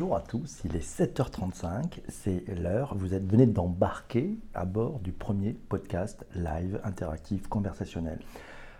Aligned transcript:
Bonjour 0.00 0.16
à 0.16 0.22
tous, 0.22 0.62
il 0.64 0.74
est 0.76 0.98
7h35, 0.98 2.00
c'est 2.08 2.42
l'heure, 2.58 2.94
vous 2.96 3.12
êtes 3.12 3.30
venez 3.30 3.44
d'embarquer 3.44 4.38
à 4.54 4.64
bord 4.64 4.98
du 5.00 5.12
premier 5.12 5.52
podcast 5.52 6.24
live 6.34 6.80
interactif 6.84 7.48
conversationnel. 7.48 8.18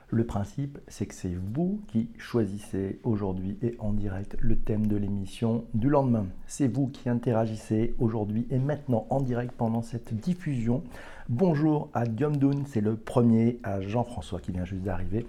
Le 0.09 0.25
principe, 0.25 0.79
c'est 0.89 1.05
que 1.05 1.15
c'est 1.15 1.35
vous 1.35 1.83
qui 1.89 2.09
choisissez 2.17 3.01
aujourd'hui 3.05 3.59
et 3.61 3.77
en 3.81 3.93
direct 3.93 4.35
le 4.41 4.57
thème 4.57 4.87
de 4.87 4.97
l'émission 4.97 5.67
du 5.75 5.91
lendemain. 5.91 6.25
C'est 6.47 6.69
vous 6.69 6.87
qui 6.89 7.11
interagissez 7.11 7.95
aujourd'hui 7.99 8.47
et 8.49 8.59
maintenant 8.59 9.07
en 9.11 9.21
direct 9.21 9.53
pendant 9.53 9.83
cette 9.83 10.15
diffusion. 10.15 10.83
Bonjour 11.29 11.91
à 11.93 12.07
Diomdoun, 12.07 12.65
c'est 12.67 12.81
le 12.81 12.97
premier, 12.97 13.61
à 13.63 13.83
Jean-François 13.83 14.41
qui 14.41 14.53
vient 14.53 14.65
juste 14.65 14.85
d'arriver. 14.85 15.27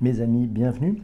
Mes 0.00 0.22
amis, 0.22 0.46
bienvenue. 0.46 1.02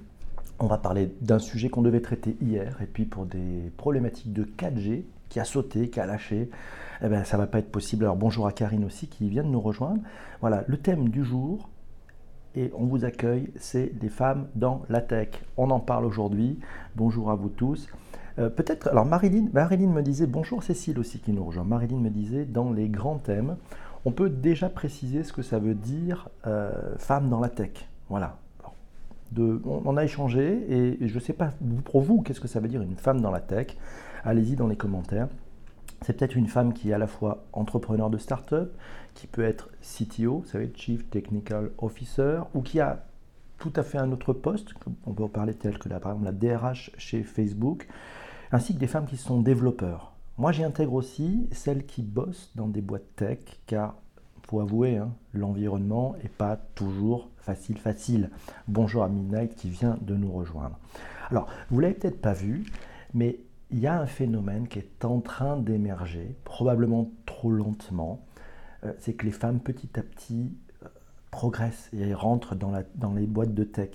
On 0.62 0.66
va 0.66 0.77
parler 0.77 1.11
d'un 1.22 1.38
sujet 1.38 1.70
qu'on 1.70 1.80
devait 1.80 2.02
traiter 2.02 2.36
hier, 2.43 2.76
et 2.82 2.86
puis 2.86 3.06
pour 3.06 3.24
des 3.24 3.72
problématiques 3.79 4.34
de 4.34 4.45
4G 4.45 5.04
qui 5.30 5.40
a 5.40 5.44
sauté, 5.44 5.88
qui 5.88 6.00
a 6.00 6.04
lâché, 6.04 6.50
eh 7.02 7.08
ben, 7.08 7.25
ça 7.25 7.39
ne 7.39 7.43
va 7.43 7.46
pas 7.46 7.61
être 7.61 7.72
possible. 7.72 8.04
Alors 8.04 8.16
bonjour 8.16 8.46
à 8.46 8.52
Karine 8.52 8.85
aussi 8.85 9.07
qui 9.07 9.30
vient 9.30 9.43
de 9.43 9.49
nous 9.49 9.61
rejoindre. 9.61 10.02
Voilà, 10.43 10.64
le 10.66 10.76
thème 10.76 11.08
du 11.08 11.25
jour, 11.25 11.71
et 12.54 12.71
on 12.76 12.85
vous 12.85 13.07
accueille, 13.07 13.50
c'est 13.57 13.90
les 14.02 14.11
femmes 14.11 14.49
dans 14.54 14.82
la 14.90 15.00
tech. 15.00 15.29
On 15.57 15.71
en 15.71 15.80
parle 15.80 16.04
aujourd'hui. 16.04 16.58
Bonjour 16.94 17.30
à 17.30 17.36
vous 17.36 17.49
tous. 17.49 17.88
Euh, 18.38 18.50
peut-être, 18.50 18.88
alors 18.88 19.07
Marilyn, 19.07 19.46
Marilyn 19.54 19.88
me 19.88 20.02
disait, 20.02 20.27
bonjour 20.27 20.63
Cécile 20.63 20.99
aussi 20.99 21.21
qui 21.21 21.32
nous 21.32 21.44
rejoint. 21.44 21.64
Marilyn 21.64 22.00
me 22.00 22.11
disait, 22.11 22.44
dans 22.44 22.71
les 22.71 22.90
grands 22.90 23.18
thèmes, 23.18 23.57
on 24.04 24.13
peut 24.13 24.29
déjà 24.29 24.68
préciser 24.68 25.24
ce 25.24 25.32
que 25.32 25.40
ça 25.40 25.58
veut 25.58 25.74
dire 25.74 26.29
euh, 26.46 26.71
femme 26.99 27.30
dans 27.30 27.40
la 27.40 27.49
tech. 27.49 27.88
Voilà, 28.11 28.39
on, 29.39 29.96
a 29.96 30.04
échangé 30.04 30.66
et 30.68 31.08
je 31.08 31.14
ne 31.14 31.20
sais 31.20 31.32
pas 31.32 31.52
pour 31.84 32.00
vous 32.00 32.22
qu'est-ce 32.22 32.41
que 32.41 32.48
ça 32.48 32.61
veut 32.61 32.69
dire 32.69 32.83
une 32.83 32.97
femme 32.97 33.20
dans 33.20 33.30
la 33.30 33.41
tech? 33.41 33.77
Allez-y 34.25 34.56
dans 34.56 34.66
les 34.66 34.77
commentaires. 34.77 35.28
C'est 36.02 36.14
peut-être 36.16 36.36
une 36.36 36.48
femme 36.48 36.72
qui 36.72 36.91
est 36.91 36.94
à 36.94 36.98
la 36.98 37.06
fois 37.06 37.44
entrepreneur 37.52 38.08
de 38.08 38.19
start-up, 38.19 38.72
qui 39.14 39.27
peut 39.27 39.44
être 39.44 39.68
CTO, 39.82 40.38
vous 40.38 40.46
savez, 40.46 40.72
Chief 40.74 41.08
Technical 41.10 41.70
Officer, 41.78 42.40
ou 42.55 42.62
qui 42.62 42.80
a 42.80 43.05
tout 43.58 43.72
à 43.77 43.82
fait 43.82 43.98
un 43.98 44.10
autre 44.10 44.32
poste, 44.32 44.70
on 45.06 45.12
peut 45.12 45.22
en 45.22 45.28
parler 45.28 45.52
tel 45.52 45.78
que 45.78 45.88
par 45.88 46.12
exemple 46.12 46.24
la 46.24 46.33
DRH 46.33 46.90
chez 46.96 47.22
Facebook, 47.22 47.86
ainsi 48.50 48.74
que 48.74 48.78
des 48.78 48.86
femmes 48.86 49.06
qui 49.06 49.18
sont 49.18 49.40
développeurs. 49.40 50.12
Moi, 50.38 50.52
j'y 50.52 50.64
intègre 50.64 50.94
aussi 50.94 51.48
celles 51.52 51.84
qui 51.84 52.02
bossent 52.02 52.50
dans 52.55 52.66
des 52.66 52.80
boîtes 52.80 53.14
tech, 53.16 53.38
car 53.66 53.96
faut 54.48 54.60
avouer, 54.60 54.96
hein, 54.96 55.12
l'environnement 55.34 56.16
n'est 56.22 56.30
pas 56.30 56.56
toujours 56.56 57.30
facile, 57.41 57.78
facile. 57.78 58.30
Bonjour 58.69 59.02
à 59.02 59.08
Midnight 59.08 59.55
qui 59.56 59.70
vient 59.70 59.98
de 60.02 60.14
nous 60.14 60.30
rejoindre. 60.30 60.78
Alors, 61.30 61.48
vous 61.70 61.80
l'avez 61.80 61.94
peut-être 61.94 62.20
pas 62.20 62.33
vu, 62.33 62.64
mais 63.14 63.38
il 63.70 63.78
y 63.78 63.86
a 63.86 64.00
un 64.00 64.06
phénomène 64.06 64.69
qui 64.69 64.78
est 64.78 65.05
en 65.05 65.20
train 65.20 65.56
d'émerger, 65.56 66.36
probablement 66.44 67.11
trop 67.27 67.50
lentement. 67.50 68.20
Euh, 68.84 68.92
c'est 68.98 69.14
que 69.14 69.24
les 69.24 69.33
femmes, 69.33 69.61
petit 69.61 69.98
à 69.98 70.02
petit, 70.02 70.52
euh, 70.83 70.88
progressent 71.30 71.88
et 71.92 72.12
rentrent 72.14 72.55
dans, 72.55 72.72
les 73.14 73.27
boîtes 73.27 73.55
de 73.55 73.64
tech 73.64 73.91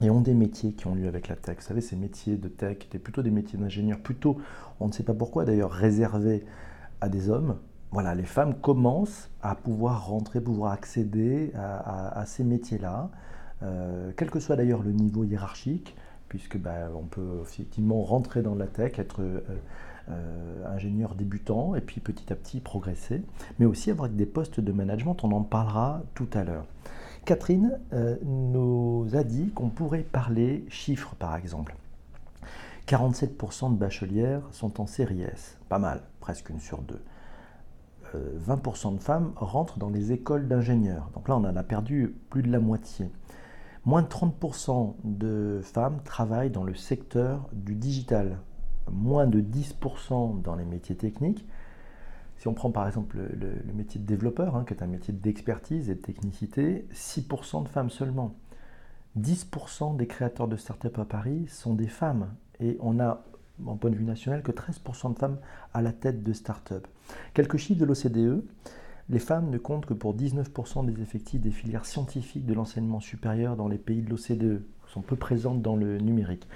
et 0.00 0.10
ont 0.10 0.20
des 0.20 0.34
métiers 0.34 0.72
qui 0.72 0.86
ont 0.86 0.94
lieu 0.94 1.08
avec 1.08 1.28
la 1.28 1.36
tech. 1.36 1.56
Vous 1.56 1.62
savez, 1.62 1.80
ces 1.80 1.96
métiers 1.96 2.36
de 2.36 2.48
tech 2.48 2.76
étaient 2.84 2.98
plutôt 2.98 3.22
des 3.22 3.30
métiers 3.30 3.58
d'ingénieur, 3.58 3.98
plutôt, 3.98 4.38
on 4.80 4.88
ne 4.88 4.92
sait 4.92 5.02
pas 5.02 5.14
pourquoi 5.14 5.44
d'ailleurs, 5.44 5.72
réservés 5.72 6.44
à 7.00 7.08
des 7.08 7.30
hommes, 7.30 7.58
voilà, 7.90 8.14
les 8.14 8.24
femmes 8.24 8.54
commencent 8.54 9.30
à 9.42 9.54
pouvoir 9.54 10.06
rentrer, 10.06 10.40
pouvoir 10.40 10.72
accéder 10.72 11.52
à, 11.54 12.24
ces 12.26 12.44
métiers-là, 12.44 13.10
euh, 13.62 14.12
quel 14.16 14.30
que 14.30 14.40
soit 14.40 14.56
d'ailleurs 14.56 14.82
le 14.82 14.92
niveau 14.92 15.24
hiérarchique, 15.24 15.96
puisque 16.28 16.58
bah, 16.58 16.90
on 16.94 17.04
peut 17.04 17.40
effectivement 17.42 18.02
rentrer 18.02 18.42
dans 18.42 18.54
la 18.54 18.66
tech, 18.66 18.98
être 18.98 19.22
euh, 19.22 19.40
euh, 20.10 20.74
ingénieur 20.74 21.14
débutant 21.14 21.74
et 21.74 21.80
puis 21.80 22.00
petit 22.00 22.30
à 22.30 22.36
petit 22.36 22.60
progresser, 22.60 23.22
mais 23.58 23.64
aussi 23.64 23.90
avoir 23.90 24.10
des 24.10 24.26
postes 24.26 24.60
de 24.60 24.72
management, 24.72 25.16
on 25.24 25.32
en 25.32 25.42
parlera 25.42 26.02
tout 26.14 26.28
à 26.34 26.44
l'heure. 26.44 26.66
Catherine 27.24 27.78
nous 28.24 29.06
a 29.12 29.22
dit 29.22 29.50
qu'on 29.50 29.68
pourrait 29.68 30.02
parler 30.02 30.64
chiffres 30.70 31.14
par 31.18 31.36
exemple. 31.36 31.74
47% 32.86 33.74
de 33.74 33.76
bachelières 33.76 34.40
sont 34.50 34.80
en 34.80 34.86
série 34.86 35.22
S, 35.22 35.58
pas 35.68 35.78
mal, 35.78 36.00
presque 36.20 36.48
une 36.48 36.60
sur 36.60 36.80
deux. 36.80 37.00
20% 38.16 38.94
de 38.94 39.00
femmes 39.00 39.32
rentrent 39.36 39.78
dans 39.78 39.90
les 39.90 40.12
écoles 40.12 40.48
d'ingénieurs. 40.48 41.10
Donc 41.14 41.28
là, 41.28 41.36
on 41.36 41.44
en 41.44 41.56
a 41.56 41.62
perdu 41.62 42.14
plus 42.30 42.42
de 42.42 42.50
la 42.50 42.60
moitié. 42.60 43.10
Moins 43.84 44.02
de 44.02 44.08
30% 44.08 44.94
de 45.04 45.60
femmes 45.62 46.00
travaillent 46.04 46.50
dans 46.50 46.64
le 46.64 46.74
secteur 46.74 47.48
du 47.52 47.74
digital. 47.74 48.38
Moins 48.90 49.26
de 49.26 49.40
10% 49.40 50.42
dans 50.42 50.56
les 50.56 50.64
métiers 50.64 50.96
techniques. 50.96 51.46
Si 52.36 52.48
on 52.48 52.54
prend 52.54 52.70
par 52.70 52.86
exemple 52.86 53.18
le, 53.18 53.72
métier 53.74 54.00
de 54.00 54.06
développeur, 54.06 54.56
hein, 54.56 54.64
qui 54.66 54.74
est 54.74 54.82
un 54.82 54.86
métier 54.86 55.12
d'expertise 55.12 55.90
et 55.90 55.94
de 55.94 56.00
technicité, 56.00 56.86
6% 56.92 57.64
de 57.64 57.68
femmes 57.68 57.90
seulement. 57.90 58.34
10% 59.18 59.96
des 59.96 60.06
créateurs 60.06 60.48
de 60.48 60.56
start-up 60.56 60.98
à 60.98 61.04
Paris 61.04 61.46
sont 61.48 61.74
des 61.74 61.88
femmes. 61.88 62.34
Et 62.60 62.76
on 62.80 63.00
a 63.00 63.24
en 63.66 63.76
point 63.76 63.90
de 63.90 63.96
vue 63.96 64.04
national, 64.04 64.42
que 64.42 64.52
13% 64.52 65.14
de 65.14 65.18
femmes 65.18 65.38
à 65.74 65.82
la 65.82 65.92
tête 65.92 66.22
de 66.22 66.32
start-up. 66.32 66.86
Quelques 67.34 67.56
chiffres 67.56 67.80
de 67.80 67.84
l'OCDE. 67.84 68.44
Les 69.10 69.18
femmes 69.18 69.48
ne 69.48 69.56
comptent 69.56 69.86
que 69.86 69.94
pour 69.94 70.14
19% 70.14 70.84
des 70.84 71.00
effectifs 71.00 71.40
des 71.40 71.50
filières 71.50 71.86
scientifiques 71.86 72.44
de 72.44 72.52
l'enseignement 72.52 73.00
supérieur 73.00 73.56
dans 73.56 73.68
les 73.68 73.78
pays 73.78 74.02
de 74.02 74.10
l'OCDE. 74.10 74.62
sont 74.86 75.00
peu 75.00 75.16
présentes 75.16 75.62
dans 75.62 75.76
le 75.76 75.98
numérique. 75.98 76.46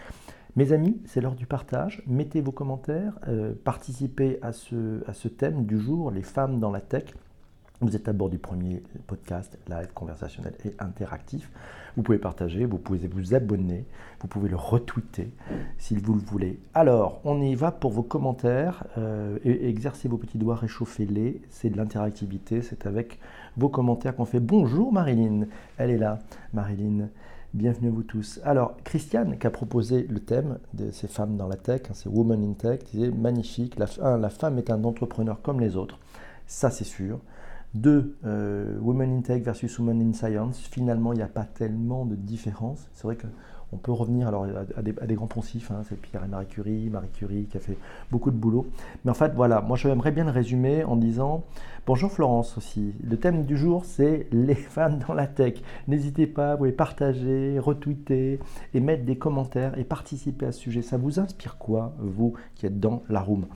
Mes 0.55 0.73
amis, 0.73 1.01
c'est 1.07 1.23
l'heure 1.23 1.35
du 1.35 1.47
partage. 1.47 2.03
Mettez 2.07 2.43
vos 2.43 2.53
commentaires, 2.53 3.19
euh, 3.27 3.55
participez 3.65 4.39
à 4.43 4.53
ce, 4.53 5.03
à 5.09 5.15
ce 5.15 5.29
thème 5.29 5.65
du 5.65 5.81
jour, 5.81 6.11
les 6.11 6.23
femmes 6.23 6.61
dans 6.61 6.71
la 6.71 6.83
tech. 6.83 7.15
Vous 7.83 7.97
êtes 7.97 8.07
à 8.07 8.13
bord 8.13 8.31
du 8.31 8.39
premier 8.39 8.81
podcast 9.09 9.59
live 9.69 9.89
conversationnel 9.93 10.55
et 10.65 10.73
interactif. 10.79 11.51
Vous 11.97 12.05
pouvez 12.05 12.19
partager, 12.19 12.65
vous 12.65 12.79
pouvez 12.79 13.09
vous 13.09 13.35
abonner, 13.35 13.87
vous 14.21 14.29
pouvez 14.29 14.49
le 14.49 14.55
retweeter 14.55 15.33
si 15.79 15.97
vous 15.97 16.15
le 16.15 16.21
voulez. 16.21 16.61
Alors, 16.75 17.21
on 17.25 17.43
y 17.43 17.57
va 17.57 17.73
pour 17.73 17.91
vos 17.91 18.05
commentaires. 18.05 18.85
Euh, 18.99 19.37
exercez 19.45 20.07
vos 20.07 20.17
petits 20.17 20.39
doigts, 20.39 20.55
réchauffez-les. 20.55 21.43
C'est 21.51 21.71
de 21.71 21.77
l'interactivité, 21.77 22.63
c'est 22.63 22.87
avec 22.87 23.19
vos 23.57 23.69
commentaires 23.69 24.15
qu'on 24.15 24.27
fait. 24.27 24.39
Bonjour 24.39 24.93
Marilyn, 24.93 25.49
elle 25.77 25.91
est 25.91 25.99
là. 25.99 26.21
Marilyn, 26.55 27.09
bienvenue 27.53 27.89
à 27.89 27.91
vous 27.91 28.05
tous. 28.05 28.39
Alors, 28.45 28.77
Christiane 28.85 29.39
qui 29.39 29.47
a 29.49 29.51
proposé 29.51 30.07
le 30.09 30.21
thème 30.21 30.61
de 30.73 30.93
ces 30.93 31.09
femmes 31.09 31.37
dans 31.37 31.49
la 31.49 31.57
tech, 31.57 31.81
hein, 31.91 31.95
c'est 31.95 32.09
Woman 32.09 32.45
in 32.45 32.53
Tech, 32.53 32.85
disait 32.93 33.11
magnifique. 33.11 33.77
La 33.77 34.31
femme 34.31 34.59
est 34.59 34.71
un 34.71 34.85
entrepreneur 34.85 35.43
comme 35.43 35.59
les 35.59 35.75
autres. 35.75 35.99
Ça, 36.47 36.71
c'est 36.71 36.85
sûr. 36.85 37.19
Deux, 37.75 38.19
euh, 38.27 38.79
Women 38.81 39.19
in 39.19 39.21
Tech 39.23 39.43
versus 39.43 39.79
Women 39.79 40.11
in 40.11 40.13
Science. 40.13 40.59
Finalement, 40.59 41.15
il 41.15 41.17
n'y 41.17 41.23
a 41.23 41.29
pas 41.29 41.45
tellement 41.45 42.05
de 42.05 42.15
différence. 42.15 42.87
C'est 42.93 43.05
vrai 43.05 43.17
qu'on 43.17 43.79
peut 43.79 43.93
revenir 43.93 44.29
alors 44.29 44.47
à, 44.77 44.83
des, 44.83 45.15
grands 45.15 45.27
poncifs. 45.27 45.71
Hein. 45.71 45.83
c'est 45.89 45.99
Pierre 45.99 46.25
et 46.25 46.29
Marie 46.29 46.47
Curie, 46.47 46.91
Marie 46.91 47.09
Curie 47.09 47.47
qui 47.47 47.57
a 47.57 47.61
fait 47.61 47.79
beaucoup 48.11 48.31
de 48.31 48.37
boulot. 48.37 48.67
Mais 49.05 49.11
en 49.11 49.15
fait, 49.15 49.33
voilà, 49.35 49.63
moi 49.63 49.79
j'aimerais 49.79 50.13
bien 50.13 50.25
le 50.25 50.31
résumer 50.31 50.85
en 50.85 50.97
disant 50.97 51.45
Bonjour 51.87 52.13
Florence 52.13 52.59
aussi. 52.59 52.93
Le 53.03 53.17
thème 53.17 53.45
du 53.45 53.57
jour, 53.57 53.87
c'est 53.87 54.29
les 54.31 54.55
femmes 54.55 55.01
dans 55.09 55.15
la 55.15 55.27
tech. 55.27 55.55
N'hésitez 55.89 56.27
pas, 56.27 56.53
vous 56.53 56.59
pouvez 56.59 56.73
partager, 56.73 57.59
retweeter 57.59 58.39
et 58.75 58.81
mettre 58.81 59.05
des 59.05 59.17
commentaires 59.17 59.79
et 59.79 59.85
participer 59.85 60.45
à 60.45 60.53
ce 60.53 60.61
sujet. 60.61 60.83
Ça 60.83 60.99
vous 60.99 61.19
inspire 61.19 61.57
quoi, 61.57 61.95
vous 61.99 62.35
qui 62.55 62.67
êtes 62.67 62.79
dans 62.79 63.03
la 63.09 63.21
room? 63.21 63.47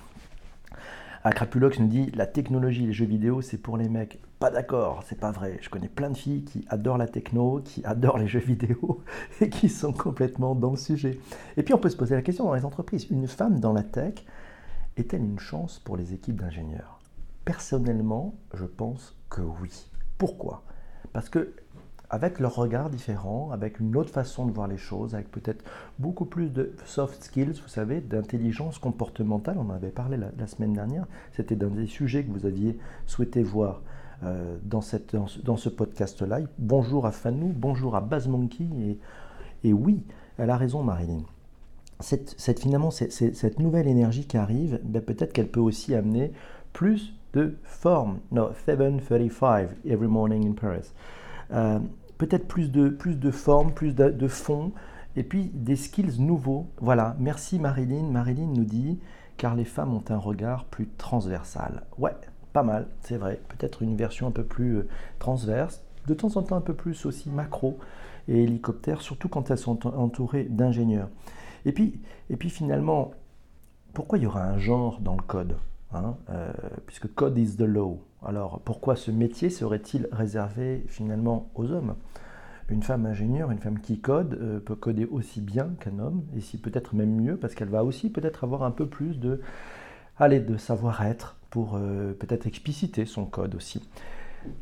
Crapulox 1.32 1.78
nous 1.78 1.88
dit 1.88 2.10
la 2.14 2.26
technologie, 2.26 2.86
les 2.86 2.92
jeux 2.92 3.06
vidéo, 3.06 3.40
c'est 3.42 3.58
pour 3.58 3.76
les 3.76 3.88
mecs. 3.88 4.20
Pas 4.38 4.50
d'accord, 4.50 5.02
c'est 5.06 5.18
pas 5.18 5.32
vrai. 5.32 5.58
Je 5.62 5.70
connais 5.70 5.88
plein 5.88 6.10
de 6.10 6.16
filles 6.16 6.44
qui 6.44 6.64
adorent 6.68 6.98
la 6.98 7.08
techno, 7.08 7.60
qui 7.64 7.84
adorent 7.84 8.18
les 8.18 8.28
jeux 8.28 8.40
vidéo 8.40 9.02
et 9.40 9.48
qui 9.48 9.68
sont 9.68 9.92
complètement 9.92 10.54
dans 10.54 10.70
le 10.70 10.76
sujet. 10.76 11.18
Et 11.56 11.62
puis 11.62 11.74
on 11.74 11.78
peut 11.78 11.88
se 11.88 11.96
poser 11.96 12.14
la 12.14 12.22
question 12.22 12.44
dans 12.44 12.54
les 12.54 12.64
entreprises 12.64 13.06
une 13.10 13.26
femme 13.26 13.60
dans 13.60 13.72
la 13.72 13.82
tech 13.82 14.24
est-elle 14.96 15.22
une 15.22 15.38
chance 15.38 15.78
pour 15.78 15.96
les 15.96 16.14
équipes 16.14 16.40
d'ingénieurs? 16.40 16.98
Personnellement, 17.44 18.34
je 18.54 18.64
pense 18.64 19.14
que 19.28 19.42
oui. 19.42 19.90
Pourquoi? 20.18 20.62
Parce 21.12 21.28
que 21.28 21.54
avec 22.10 22.38
leur 22.38 22.54
regard 22.54 22.90
différent, 22.90 23.50
avec 23.52 23.80
une 23.80 23.96
autre 23.96 24.10
façon 24.10 24.46
de 24.46 24.52
voir 24.52 24.68
les 24.68 24.76
choses, 24.76 25.14
avec 25.14 25.30
peut-être 25.30 25.64
beaucoup 25.98 26.24
plus 26.24 26.50
de 26.50 26.72
soft 26.84 27.22
skills, 27.22 27.60
vous 27.62 27.68
savez, 27.68 28.00
d'intelligence 28.00 28.78
comportementale. 28.78 29.56
On 29.58 29.70
en 29.70 29.74
avait 29.74 29.90
parlé 29.90 30.16
la, 30.16 30.46
semaine 30.46 30.72
dernière. 30.72 31.06
C'était 31.32 31.56
d'un 31.56 31.68
des 31.68 31.86
sujets 31.86 32.24
que 32.24 32.30
vous 32.30 32.46
aviez 32.46 32.78
souhaité 33.06 33.42
voir 33.42 33.82
euh, 34.22 34.56
dans, 34.62 34.80
ce, 34.80 35.68
podcast-là. 35.68 36.40
Bonjour 36.58 37.06
à 37.06 37.12
Fanou, 37.12 37.52
bonjour 37.54 37.96
à 37.96 38.00
Baz 38.00 38.28
Monkey. 38.28 38.66
Et, 39.64 39.72
oui, 39.72 40.04
elle 40.38 40.50
a 40.50 40.56
raison, 40.56 40.82
Marilyn. 40.82 41.22
Cette, 41.98 42.60
finalement, 42.60 42.90
cette 42.90 43.58
nouvelle 43.58 43.88
énergie 43.88 44.26
qui 44.26 44.36
arrive, 44.36 44.80
ben 44.84 45.02
peut-être 45.02 45.32
qu'elle 45.32 45.48
peut 45.48 45.60
aussi 45.60 45.94
amener 45.94 46.30
plus 46.72 47.14
de 47.32 47.56
forme. 47.64 48.18
No, 48.30 48.50
7.35 48.66 49.68
every 49.86 50.06
morning 50.06 50.46
in 50.46 50.52
Paris. 50.52 50.92
Euh, 51.52 51.78
peut-être 52.18 52.48
plus 52.48 52.70
de, 52.70 52.88
plus 52.88 53.16
de 53.16 53.30
forme, 53.30 53.72
plus 53.72 53.94
de, 53.94 54.28
fond, 54.28 54.72
et 55.16 55.22
puis 55.22 55.50
des 55.54 55.76
skills 55.76 56.20
nouveaux. 56.20 56.66
Voilà, 56.80 57.16
merci 57.18 57.58
Marilyn. 57.58 58.04
Marilyn 58.04 58.46
nous 58.46 58.64
dit 58.64 58.98
car 59.36 59.54
les 59.54 59.64
femmes 59.64 59.94
ont 59.94 60.04
un 60.08 60.16
regard 60.16 60.64
plus 60.64 60.88
transversal. 60.96 61.82
Ouais, 61.98 62.16
pas 62.52 62.62
mal, 62.62 62.88
c'est 63.02 63.18
vrai. 63.18 63.40
Peut-être 63.48 63.82
une 63.82 63.96
version 63.96 64.26
un 64.26 64.30
peu 64.30 64.44
plus 64.44 64.78
euh, 64.78 64.88
transverse, 65.18 65.82
de 66.06 66.14
temps 66.14 66.36
en 66.36 66.42
temps 66.42 66.56
un 66.56 66.62
peu 66.62 66.74
plus 66.74 67.04
aussi 67.04 67.28
macro 67.28 67.78
et 68.28 68.42
hélicoptère, 68.42 69.02
surtout 69.02 69.28
quand 69.28 69.50
elles 69.50 69.58
sont 69.58 69.86
entourées 69.86 70.44
d'ingénieurs. 70.44 71.08
Et 71.64 71.72
puis, 71.72 72.00
et 72.30 72.36
puis 72.36 72.48
finalement, 72.48 73.12
pourquoi 73.92 74.18
il 74.18 74.24
y 74.24 74.26
aura 74.26 74.42
un 74.42 74.58
genre 74.58 75.00
dans 75.00 75.16
le 75.16 75.22
code 75.22 75.56
hein, 75.92 76.16
euh, 76.30 76.52
Puisque 76.86 77.12
code 77.14 77.36
is 77.38 77.56
the 77.56 77.62
law? 77.62 77.98
Alors 78.26 78.60
pourquoi 78.64 78.96
ce 78.96 79.12
métier 79.12 79.50
serait-il 79.50 80.08
réservé 80.10 80.84
finalement 80.88 81.48
aux 81.54 81.70
hommes? 81.70 81.94
Une 82.68 82.82
femme 82.82 83.06
ingénieure, 83.06 83.52
une 83.52 83.60
femme 83.60 83.78
qui 83.78 84.00
code, 84.00 84.34
euh, 84.42 84.58
peut 84.58 84.74
coder 84.74 85.06
aussi 85.06 85.40
bien 85.40 85.70
qu'un 85.78 86.00
homme, 86.00 86.24
et 86.36 86.40
si 86.40 86.58
peut-être 86.58 86.96
même 86.96 87.14
mieux, 87.14 87.36
parce 87.36 87.54
qu'elle 87.54 87.68
va 87.68 87.84
aussi 87.84 88.10
peut-être 88.10 88.42
avoir 88.42 88.64
un 88.64 88.72
peu 88.72 88.86
plus 88.86 89.20
de, 89.20 89.40
savoir-être 90.58 91.36
pour 91.50 91.76
euh, 91.76 92.12
peut-être 92.14 92.48
expliciter 92.48 93.06
son 93.06 93.24
code 93.24 93.54
aussi. 93.54 93.88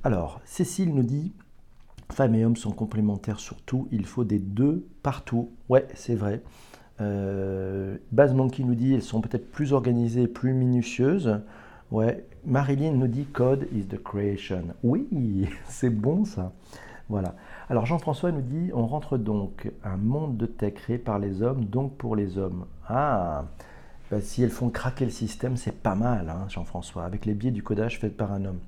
Alors, 0.02 0.42
Cécile 0.44 0.94
nous 0.94 1.02
dit 1.02 1.32
Femmes 2.12 2.34
et 2.34 2.44
hommes 2.44 2.56
sont 2.56 2.72
complémentaires 2.72 3.40
surtout, 3.40 3.88
il 3.90 4.04
faut 4.04 4.24
des 4.24 4.38
deux 4.38 4.86
partout. 5.02 5.50
Ouais, 5.70 5.86
c'est 5.94 6.14
vrai. 6.14 6.42
Euh, 7.00 7.96
Baz 8.12 8.34
Monkey 8.34 8.62
nous 8.62 8.74
dit 8.74 8.92
elles 8.92 9.02
sont 9.02 9.22
peut-être 9.22 9.50
plus 9.50 9.72
organisées, 9.72 10.28
plus 10.28 10.52
minutieuses. 10.52 11.40
Ouais. 11.90 12.26
Marilyn 12.46 12.92
nous 12.92 13.08
dit 13.08 13.24
code 13.24 13.68
is 13.72 13.84
the 13.84 14.02
creation. 14.02 14.74
Oui, 14.82 15.48
c'est 15.64 15.90
bon 15.90 16.24
ça. 16.24 16.52
Voilà. 17.08 17.34
Alors 17.68 17.86
Jean-François 17.86 18.32
nous 18.32 18.42
dit 18.42 18.70
on 18.74 18.86
rentre 18.86 19.16
donc 19.18 19.70
un 19.82 19.96
monde 19.96 20.36
de 20.36 20.46
tech 20.46 20.74
créé 20.74 20.98
par 20.98 21.18
les 21.18 21.42
hommes, 21.42 21.64
donc 21.64 21.96
pour 21.96 22.16
les 22.16 22.38
hommes. 22.38 22.66
Ah, 22.88 23.44
bah, 24.10 24.20
si 24.20 24.42
elles 24.42 24.50
font 24.50 24.68
craquer 24.68 25.06
le 25.06 25.10
système, 25.10 25.56
c'est 25.56 25.82
pas 25.82 25.94
mal, 25.94 26.28
hein, 26.28 26.46
Jean-François, 26.48 27.04
avec 27.04 27.24
les 27.24 27.34
biais 27.34 27.50
du 27.50 27.62
codage 27.62 27.98
fait 27.98 28.10
par 28.10 28.32
un 28.32 28.44
homme 28.44 28.58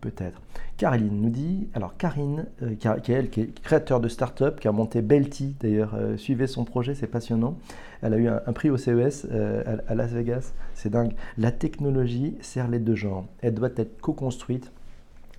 peut-être. 0.00 0.40
Caroline 0.76 1.20
nous 1.20 1.30
dit, 1.30 1.68
alors 1.74 1.96
Karine, 1.96 2.46
euh, 2.62 2.74
qui, 2.74 2.86
est 2.88 3.14
elle, 3.14 3.30
qui 3.30 3.40
est 3.40 3.60
créateur 3.60 4.00
de 4.00 4.08
start-up, 4.08 4.60
qui 4.60 4.68
a 4.68 4.72
monté 4.72 5.00
Belty, 5.00 5.56
d'ailleurs, 5.60 5.94
euh, 5.94 6.16
suivez 6.16 6.46
son 6.46 6.64
projet, 6.64 6.94
c'est 6.94 7.06
passionnant. 7.06 7.56
Elle 8.02 8.14
a 8.14 8.16
eu 8.18 8.28
un, 8.28 8.52
prix 8.52 8.68
au 8.68 8.76
CES 8.76 9.26
euh, 9.30 9.78
à, 9.88 9.94
Las 9.94 10.12
Vegas, 10.12 10.52
c'est 10.74 10.90
dingue. 10.90 11.12
La 11.38 11.50
technologie 11.50 12.36
sert 12.40 12.68
les 12.68 12.78
deux 12.78 12.94
genres. 12.94 13.26
Elle 13.40 13.54
doit 13.54 13.70
être 13.76 14.00
co-construite 14.00 14.70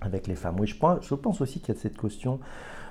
avec 0.01 0.27
les 0.27 0.35
femmes. 0.35 0.59
Oui, 0.59 0.67
je 0.67 0.75
pense, 0.75 1.41
aussi 1.41 1.59
qu'il 1.59 1.75
y 1.75 1.77
a 1.77 1.79
cette 1.79 1.99
question 1.99 2.39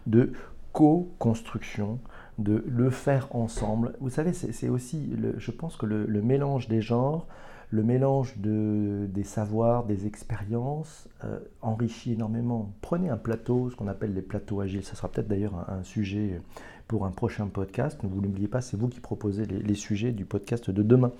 de 0.06 0.32
co-construction, 0.72 1.98
de 2.38 2.64
le 2.68 2.90
faire 2.90 3.28
ensemble. 3.30 3.94
Vous 4.00 4.10
savez, 4.10 4.32
c'est 4.32 4.68
aussi, 4.68 5.10
je 5.36 5.50
pense 5.50 5.76
que 5.76 5.86
le 5.86 6.22
mélange 6.22 6.68
des 6.68 6.80
genres, 6.80 7.26
le 7.70 7.82
mélange 7.82 8.38
de, 8.38 9.06
des 9.12 9.24
savoirs, 9.24 9.84
des 9.84 10.06
expériences 10.06 11.08
euh, 11.24 11.40
enrichit 11.62 12.12
énormément. 12.12 12.72
Prenez 12.80 13.08
un 13.10 13.16
plateau, 13.16 13.70
ce 13.70 13.76
qu'on 13.76 13.88
appelle 13.88 14.14
les 14.14 14.22
plateaux 14.22 14.60
agiles. 14.60 14.84
Ça 14.84 14.94
sera 14.94 15.08
peut-être 15.08 15.28
d'ailleurs 15.28 15.68
un, 15.68 15.82
sujet 15.82 16.40
pour 16.86 17.06
un 17.06 17.10
prochain 17.10 17.48
podcast. 17.48 18.02
Ne 18.04 18.08
vous 18.08 18.20
n'oubliez 18.20 18.46
pas, 18.46 18.60
c'est 18.60 18.76
vous 18.76 18.88
qui 18.88 19.00
proposez 19.00 19.46
les, 19.46 19.74
sujets 19.74 20.12
du 20.12 20.24
podcast 20.24 20.70
de 20.70 20.82
demain. 20.82 21.10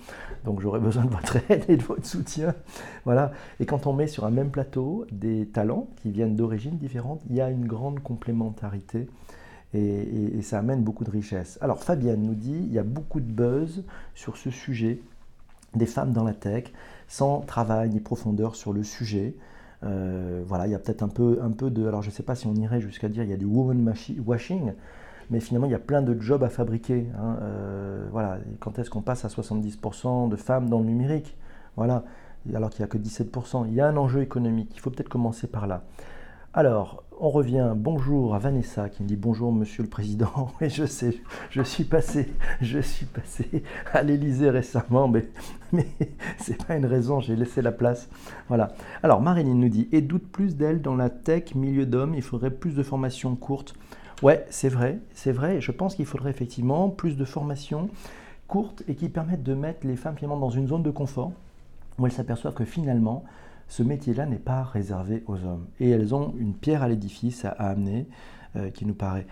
Donc 0.45 0.61
j'aurai 0.61 0.79
besoin 0.81 1.05
de 1.05 1.11
votre 1.11 1.39
aide 1.51 1.65
et 1.69 1.77
de 1.77 1.83
votre 1.83 2.07
soutien. 2.07 2.55
Voilà. 3.05 3.33
Et 3.59 3.67
quand 3.67 3.87
on 3.89 3.93
met 3.93 4.07
sur 4.07 4.25
un 4.25 4.31
même 4.31 4.51
plateau 4.51 5.05
des 5.11 5.47
talents 5.47 5.89
qui 5.97 6.11
viennent 6.11 6.37
d'origines 6.37 6.79
différentes, 6.79 7.23
il 7.29 7.35
y 7.35 7.41
a 7.41 7.51
une 7.51 7.67
grande 7.67 8.01
complémentarité. 8.01 9.09
et 9.75 10.41
ça 10.43 10.61
amène 10.61 10.83
beaucoup 10.83 11.05
de 11.05 11.11
richesse. 11.11 11.59
Alors 11.61 11.83
Fabienne 11.83 12.23
nous 12.23 12.35
dit, 12.37 12.57
il 12.57 12.73
y 12.73 12.79
a 12.79 12.85
beaucoup 12.85 13.21
de 13.21 13.31
buzz 13.31 13.85
sur 14.15 14.37
ce 14.37 14.51
sujet 14.51 15.01
des 15.77 15.87
femmes 15.87 16.13
dans 16.13 16.25
la 16.25 16.35
tech, 16.35 16.65
sans 17.09 17.41
travail 17.41 17.91
ni 17.91 18.01
profondeur 18.01 18.57
sur 18.57 18.73
le 18.73 18.83
sujet. 18.83 19.37
Euh, 19.85 20.43
voilà, 20.47 20.67
il 20.67 20.73
y 20.73 20.75
a 20.75 20.79
peut-être 20.79 21.03
un 21.03 21.09
peu, 21.09 21.39
un 21.43 21.51
peu 21.51 21.71
de. 21.71 21.87
Alors, 21.87 22.03
je 22.03 22.09
ne 22.09 22.13
sais 22.13 22.23
pas 22.23 22.35
si 22.35 22.47
on 22.47 22.55
irait 22.55 22.81
jusqu'à 22.81 23.09
dire 23.09 23.23
il 23.23 23.31
y 23.31 23.35
a 23.35 23.37
du 23.37 23.45
woman 23.45 23.95
washing, 24.25 24.73
mais 25.31 25.41
finalement, 25.41 25.67
il 25.67 25.73
y 25.73 25.77
a 25.77 25.81
plein 25.81 26.03
de 26.03 26.21
jobs 26.21 26.43
à 26.43 26.49
fabriquer. 26.49 27.07
Hein. 27.19 27.37
Euh, 27.43 28.07
voilà, 28.11 28.39
quand 28.61 28.79
est-ce 28.79 28.91
qu'on 28.91 29.03
passe 29.03 29.25
à 29.25 29.29
70% 29.29 30.29
de 30.29 30.37
femmes 30.37 30.69
dans 30.69 30.79
le 30.79 30.87
numérique? 30.87 31.37
Voilà, 31.77 32.05
alors 32.55 32.71
qu'il 32.71 32.81
n'y 32.81 32.85
a 32.85 32.89
que 32.89 32.99
17%. 32.99 33.67
Il 33.69 33.75
y 33.75 33.81
a 33.81 33.87
un 33.87 33.97
enjeu 33.97 34.23
économique. 34.23 34.71
Il 34.75 34.81
faut 34.81 34.91
peut-être 34.91 35.09
commencer 35.09 35.47
par 35.47 35.67
là. 35.67 35.85
Alors, 36.57 37.05
on 37.21 37.29
revient. 37.29 37.75
Bonjour 37.77 38.35
à 38.35 38.39
Vanessa 38.39 38.89
qui 38.89 39.03
me 39.03 39.09
dit 39.09 39.17
bonjour 39.17 39.53
Monsieur 39.53 39.83
le 39.83 39.91
Président. 39.91 40.49
Et 40.63 40.71
je 40.71 40.87
sais, 40.87 41.19
je 41.51 41.61
suis 41.61 41.85
passé, 41.85 42.33
je 42.63 42.79
suis 42.79 43.05
passé 43.05 43.63
à 43.93 44.03
l'Élysée 44.03 44.49
récemment, 44.49 45.07
mais, 45.07 45.29
mais 45.73 45.87
c'est 46.39 46.67
pas 46.67 46.77
une 46.77 46.87
raison. 46.87 47.21
J'ai 47.21 47.37
laissé 47.37 47.61
la 47.61 47.73
place. 47.73 48.09
Voilà. 48.49 48.73
Alors 49.03 49.21
Marilyn 49.21 49.53
nous 49.53 49.69
dit 49.69 49.87
et 49.93 50.01
doute 50.01 50.27
plus 50.33 50.57
d'elle 50.57 50.81
dans 50.81 50.97
la 50.97 51.11
tech 51.11 51.55
milieu 51.55 51.85
d'hommes. 51.85 52.15
Il 52.15 52.23
faudrait 52.23 52.51
plus 52.51 52.75
de 52.75 52.83
formations 52.83 53.37
courtes. 53.37 53.75
Ouais, 54.23 54.47
c'est 54.49 54.71
vrai, 54.71 55.01
c'est 55.13 55.33
vrai. 55.33 55.61
Je 55.61 55.73
pense 55.73 55.95
qu'il 55.95 56.07
faudrait 56.07 56.31
effectivement 56.31 56.89
plus 56.89 57.19
de 57.19 57.27
formations 57.27 57.91
courtes 58.49 58.83
et 58.89 58.95
qui 58.95 59.11
permettent 59.11 59.43
de 59.43 59.53
mettre 59.53 59.87
les 59.87 59.97
femmes 59.97 60.17
finalement 60.17 60.39
dans 60.39 60.49
une 60.49 60.69
zone 60.69 60.83
de 60.83 60.91
confort 60.91 61.33
où 61.99 62.07
elles 62.07 62.13
s'aperçoivent 62.13 62.55
que 62.55 62.65
finalement 62.65 63.25
ce 63.69 63.83
métier-là 63.83 64.27
n'est 64.27 64.37
pas 64.37 64.63
réservé 64.63 65.25
aux 65.27 65.45
hommes. 65.45 65.67
Et 65.81 65.91
elles 65.91 66.15
ont 66.15 66.35
une 66.39 66.55
pierre 66.55 66.83
à 66.83 66.89
l'édifice 66.89 67.45
à, 67.45 67.51
amener 67.51 68.07
euh, 68.57 68.71
qui 68.71 68.87
nous 68.87 68.95
paraît 68.95 69.27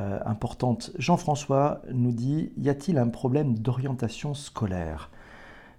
euh, 0.00 0.18
importante. 0.24 0.92
Jean-François 0.98 1.82
nous 1.92 2.12
dit, 2.12 2.52
y 2.56 2.68
a-t-il 2.68 2.98
un 2.98 3.08
problème 3.08 3.58
d'orientation 3.58 4.34
scolaire? 4.34 5.10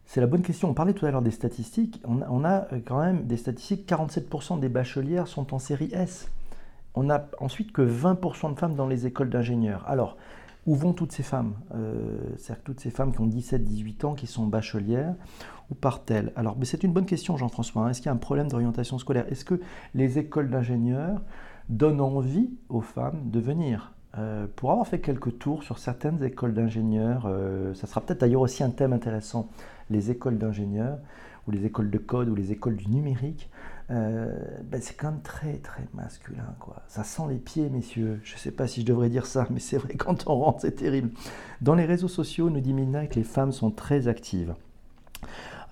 C'est 0.05 0.19
la 0.19 0.27
bonne 0.27 0.41
question. 0.41 0.69
On 0.69 0.73
parlait 0.73 0.93
tout 0.93 1.05
à 1.05 1.11
l'heure 1.11 1.21
des 1.21 1.31
statistiques. 1.31 2.01
On, 2.05 2.43
a 2.43 2.67
euh, 2.73 2.79
quand 2.85 2.99
même 2.99 3.25
des 3.25 3.37
statistiques, 3.37 3.89
47% 3.89 4.59
des 4.59 4.69
bachelières 4.69 5.27
sont 5.27 5.53
en 5.53 5.59
série 5.59 5.89
S. 5.93 6.29
On 6.95 7.09
a 7.09 7.25
ensuite 7.39 7.71
que 7.71 7.81
20% 7.81 8.53
de 8.53 8.59
femmes 8.59 8.75
dans 8.75 8.87
les 8.87 9.07
écoles 9.07 9.29
d'ingénieurs. 9.29 9.83
Alors, 9.87 10.17
où 10.67 10.75
vont 10.75 10.93
toutes 10.93 11.11
ces 11.11 11.23
femmes? 11.23 11.55
C'est-à-dire 12.37 12.63
toutes 12.63 12.79
ces 12.79 12.91
femmes 12.91 13.11
qui 13.11 13.19
ont 13.19 13.27
17-18 13.27 14.05
ans, 14.05 14.13
qui 14.13 14.27
sont 14.27 14.45
bachelières, 14.45 15.15
ou 15.69 15.75
part-elle 15.75 16.31
Alors, 16.35 16.57
c'est 16.63 16.83
une 16.83 16.93
bonne 16.93 17.05
question, 17.05 17.37
Jean-François. 17.37 17.83
Hein. 17.83 17.89
Est-ce 17.89 17.99
qu'il 18.01 18.07
y 18.07 18.09
a 18.09 18.13
un 18.13 18.17
problème 18.17 18.47
d'orientation 18.47 18.97
scolaire? 18.97 19.25
Est-ce 19.29 19.45
que 19.45 19.59
les 19.93 20.19
écoles 20.19 20.49
d'ingénieurs 20.49 21.21
donnent 21.69 22.01
envie 22.01 22.51
aux 22.69 22.81
femmes 22.81 23.29
de 23.31 23.39
venir? 23.39 23.93
Euh, 24.17 24.45
Pour 24.55 24.71
avoir 24.71 24.87
fait 24.87 24.99
quelques 24.99 25.39
tours 25.39 25.63
sur 25.63 25.79
certaines 25.79 26.23
écoles 26.23 26.53
d'ingénieurs, 26.53 27.25
euh, 27.25 27.73
ça 27.73 27.87
sera 27.87 28.01
peut-être 28.01 28.21
d'ailleurs 28.21 28.41
aussi 28.41 28.63
un 28.63 28.69
thème 28.69 28.93
intéressant, 28.93 29.49
les 29.89 30.11
écoles 30.11 30.37
d'ingénieurs, 30.37 30.99
ou 31.47 31.51
les 31.51 31.65
écoles 31.65 31.89
de 31.89 31.97
code, 31.97 32.29
ou 32.29 32.35
les 32.35 32.51
écoles 32.51 32.75
du 32.75 32.87
numérique. 32.89 33.49
Euh, 33.91 34.31
ben 34.63 34.81
c'est 34.81 34.95
quand 34.95 35.11
même 35.11 35.21
très 35.21 35.57
très 35.57 35.83
masculin 35.93 36.55
quoi. 36.59 36.83
Ça 36.87 37.03
sent 37.03 37.23
les 37.27 37.35
pieds 37.35 37.69
messieurs. 37.69 38.21
Je 38.23 38.35
ne 38.35 38.39
sais 38.39 38.51
pas 38.51 38.65
si 38.65 38.79
je 38.81 38.85
devrais 38.85 39.09
dire 39.09 39.25
ça, 39.25 39.45
mais 39.51 39.59
c'est 39.59 39.77
vrai 39.77 39.95
quand 39.95 40.27
on 40.27 40.35
rentre 40.35 40.61
c'est 40.61 40.75
terrible. 40.75 41.09
Dans 41.61 41.75
les 41.75 41.85
réseaux 41.85 42.07
sociaux, 42.07 42.49
nous 42.49 42.61
dit 42.61 42.73
Mina 42.73 43.07
que 43.07 43.15
les 43.15 43.23
femmes 43.23 43.51
sont 43.51 43.71
très 43.71 44.07
actives. 44.07 44.55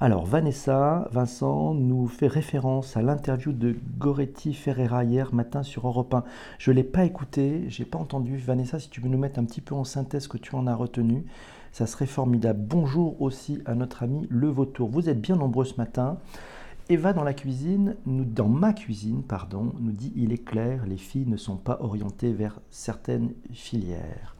Alors, 0.04 0.26
Vanessa, 0.26 1.08
Vincent 1.12 1.76
nous 1.76 2.08
fait 2.08 2.26
référence 2.26 2.98
à 2.98 3.04
l'interview 3.04 3.52
de 3.52 3.76
Goretti 4.00 4.56
Ferreira 4.56 5.04
hier 5.04 5.32
matin 5.32 5.62
sur 5.62 5.86
Europe 5.86 6.16
1. 6.16 6.24
Je 6.58 6.72
ne 6.72 6.78
l'ai 6.78 6.84
pas 6.84 7.06
écouté, 7.06 7.66
j'ai 7.68 7.86
pas 7.86 8.00
entendu. 8.00 8.38
Vanessa, 8.38 8.80
si 8.80 8.90
tu 8.90 9.00
veux 9.00 9.10
nous 9.10 9.20
mettre 9.20 9.40
un 9.40 9.46
petit 9.46 9.62
peu 9.62 9.76
en 9.76 9.84
synthèse 9.84 10.24
ce 10.24 10.28
que 10.28 10.40
tu 10.40 10.56
en 10.56 10.66
as 10.66 10.74
retenu, 10.74 11.24
ça 11.72 11.86
serait 11.86 12.08
formidable. 12.08 12.62
Bonjour 12.68 13.22
aussi 13.22 13.62
à 13.68 13.76
notre 13.76 14.02
ami 14.02 14.26
Le 14.32 14.48
Vautour. 14.48 14.90
Vous 14.90 15.08
êtes 15.08 15.22
bien 15.22 15.36
nombreux 15.36 15.66
ce 15.66 15.78
matin. 15.78 16.18
Eva 16.90 17.14
dans 17.14 17.24
la 17.24 17.36
cuisine, 17.36 17.96
dans 18.08 18.50
ma 18.50 18.74
cuisine, 18.74 19.22
pardon, 19.22 19.72
nous 19.80 19.92
dit 19.92 20.14
il 20.16 20.34
est 20.34 20.44
clair, 20.44 20.84
les 20.88 20.98
filles 20.98 21.28
ne 21.28 21.38
sont 21.38 21.58
pas 21.58 21.78
orientées 21.80 22.34
vers 22.34 22.60
certaines 22.72 23.34
filières. 23.54 24.36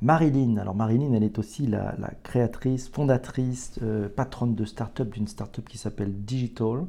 Marilyn, 0.00 0.58
alors 0.58 0.74
Marilyn, 0.74 1.12
elle 1.12 1.24
est 1.24 1.38
aussi 1.38 1.66
la, 1.66 1.94
créatrice, 2.22 2.88
fondatrice, 2.88 3.78
euh, 3.82 4.08
patronne 4.08 4.54
de 4.54 4.64
start-up, 4.64 5.10
d'une 5.10 5.26
start-up 5.26 5.68
qui 5.68 5.78
s'appelle 5.78 6.12
Digital. 6.12 6.84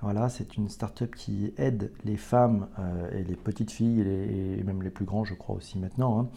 Voilà, 0.00 0.28
c'est 0.28 0.56
une 0.56 0.68
start-up 0.68 1.14
qui 1.14 1.52
aide 1.58 1.90
les 2.04 2.16
femmes 2.16 2.68
euh, 2.78 3.10
et 3.10 3.24
les 3.24 3.34
petites 3.34 3.72
filles 3.72 4.00
et, 4.00 4.62
même 4.62 4.82
les 4.82 4.90
plus 4.90 5.04
grands, 5.04 5.24
je 5.24 5.34
crois 5.34 5.56
aussi 5.56 5.76
maintenant, 5.78 6.20
hein, 6.20 6.28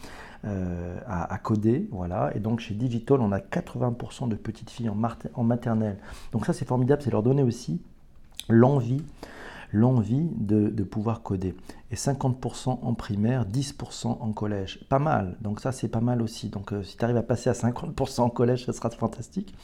euh, 0.46 0.98
à, 1.06 1.38
coder. 1.38 1.88
Voilà. 1.92 2.34
Et 2.34 2.40
donc 2.40 2.58
chez 2.58 2.74
Digital, 2.74 3.20
on 3.20 3.30
a 3.30 3.38
80% 3.38 4.28
de 4.28 4.34
petites 4.34 4.70
filles 4.70 4.88
en, 4.88 5.00
en 5.34 5.44
maternelle. 5.44 5.98
Donc 6.32 6.44
ça, 6.44 6.52
c'est 6.52 6.64
formidable, 6.66 7.02
c'est 7.02 7.12
leur 7.12 7.22
donner 7.22 7.44
aussi 7.44 7.80
l'envie 8.48 9.04
l'envie 9.72 10.28
de, 10.36 10.82
pouvoir 10.84 11.22
coder. 11.22 11.54
Et 11.90 11.94
50% 11.94 12.78
en 12.82 12.94
primaire, 12.94 13.46
10% 13.46 14.06
en 14.06 14.32
collège. 14.32 14.84
Pas 14.88 14.98
mal. 14.98 15.36
Donc 15.40 15.60
ça, 15.60 15.72
c'est 15.72 15.88
pas 15.88 16.00
mal 16.00 16.22
aussi. 16.22 16.48
Donc 16.48 16.72
euh, 16.72 16.82
si 16.82 16.96
tu 16.96 17.04
arrives 17.04 17.16
à 17.16 17.22
passer 17.22 17.50
à 17.50 17.54
50% 17.54 18.20
en 18.20 18.30
collège, 18.30 18.66
ça 18.66 18.72
sera 18.72 18.90
fantastique. 18.90 19.54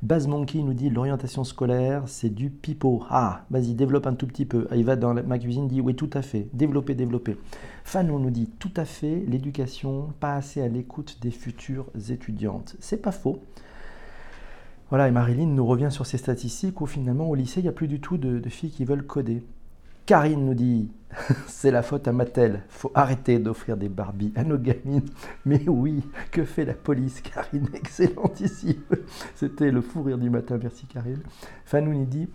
Baz 0.00 0.28
Monkey 0.28 0.62
nous 0.62 0.74
dit 0.74 0.90
l'orientation 0.90 1.42
scolaire, 1.42 2.04
c'est 2.06 2.28
du 2.32 2.50
pipeau. 2.50 3.02
Ah, 3.10 3.44
vas-y, 3.50 3.74
développe 3.74 4.06
un 4.06 4.14
tout 4.14 4.28
petit 4.28 4.44
peu. 4.44 4.68
Il 4.72 4.84
va 4.84 4.94
dans 4.94 5.12
ma 5.12 5.38
cuisine, 5.38 5.66
dit 5.66 5.80
oui, 5.80 5.96
tout 5.96 6.10
à 6.12 6.22
fait. 6.22 6.48
Développer, 6.52 6.94
développer. 6.94 7.36
Fanou 7.82 8.20
nous 8.20 8.30
dit 8.30 8.48
tout 8.60 8.70
à 8.76 8.84
fait, 8.84 9.24
l'éducation, 9.26 10.12
pas 10.20 10.34
assez 10.34 10.62
à 10.62 10.68
l'écoute 10.68 11.18
des 11.20 11.32
futures 11.32 11.86
étudiantes. 12.10 12.76
C'est 12.78 13.02
pas 13.02 13.10
faux. 13.10 13.42
Voilà, 14.90 15.06
et 15.06 15.10
Marilyn 15.10 15.46
nous 15.46 15.66
revient 15.66 15.90
sur 15.90 16.06
ces 16.06 16.16
statistiques 16.16 16.80
où 16.80 16.86
finalement 16.86 17.28
au 17.28 17.34
lycée, 17.34 17.60
il 17.60 17.64
n'y 17.64 17.68
a 17.68 17.72
plus 17.72 17.88
du 17.88 18.00
tout 18.00 18.16
de, 18.16 18.48
filles 18.48 18.70
qui 18.70 18.86
veulent 18.86 19.06
coder. 19.06 19.42
Karine 20.06 20.46
nous 20.46 20.54
dit 20.54 20.90
c'est 21.46 21.70
la 21.70 21.82
faute 21.82 22.08
à 22.08 22.12
Mattel. 22.12 22.62
Faut 22.70 22.90
arrêter 22.94 23.38
d'offrir 23.38 23.76
des 23.76 23.90
Barbies 23.90 24.32
à 24.34 24.44
nos 24.44 24.56
gamines. 24.56 25.04
Mais 25.44 25.62
oui, 25.68 26.02
que 26.30 26.44
fait 26.44 26.64
la 26.64 26.72
police, 26.72 27.20
Karine? 27.20 27.68
Excellentissime. 27.74 28.82
C'était 29.34 29.70
le 29.70 29.82
fou 29.82 30.02
rire 30.02 30.16
du 30.16 30.30
matin. 30.30 30.58
Merci, 30.62 30.86
Karine. 30.86 31.20
Fanou 31.66 31.92
nous 31.92 32.06
dit 32.06 32.28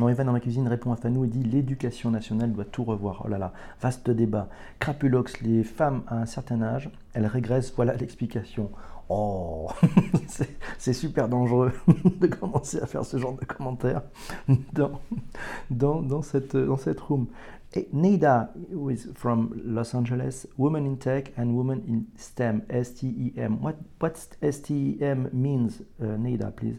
non, 0.00 0.08
Evan 0.08 0.26
dans 0.26 0.32
ma 0.32 0.40
cuisine 0.40 0.66
répond 0.66 0.90
à 0.92 0.96
Fanou 0.96 1.24
et 1.24 1.28
dit 1.28 1.44
l'éducation 1.44 2.10
nationale 2.10 2.52
doit 2.52 2.64
tout 2.64 2.82
revoir. 2.82 3.22
Oh 3.24 3.28
là 3.28 3.38
là, 3.38 3.52
vaste 3.80 4.10
débat. 4.10 4.48
Crapulox, 4.80 5.40
les 5.40 5.62
femmes 5.62 6.02
à 6.08 6.16
un 6.16 6.26
certain 6.26 6.60
âge, 6.62 6.90
elles 7.12 7.26
régressent, 7.26 7.72
voilà 7.76 7.94
l'explication. 7.94 8.72
Oh, 9.08 9.68
c'est 10.78 10.92
super 10.92 11.28
dangereux 11.28 11.72
de 12.20 12.26
commencer 12.26 12.80
à 12.80 12.86
faire 12.86 13.04
ce 13.04 13.18
genre 13.18 13.36
de 13.36 13.44
commentaires 13.44 14.02
dans, 14.72 15.00
dans, 15.70 16.00
dans, 16.00 16.22
cette, 16.22 16.56
dans 16.56 16.76
cette 16.76 17.00
room. 17.00 17.26
Et 17.76 17.88
who 18.72 18.90
is 18.90 19.08
from 19.14 19.50
Los 19.64 19.96
Angeles, 19.96 20.46
Women 20.58 20.86
in 20.86 20.94
Tech 20.94 21.32
and 21.36 21.50
Women 21.50 21.82
in 21.88 22.02
STEM, 22.16 22.62
S-T-E-M. 22.68 23.58
What, 23.60 23.74
what 24.00 24.12
S-T-E-M 24.40 25.28
means, 25.32 25.82
uh, 26.00 26.50
please? 26.52 26.78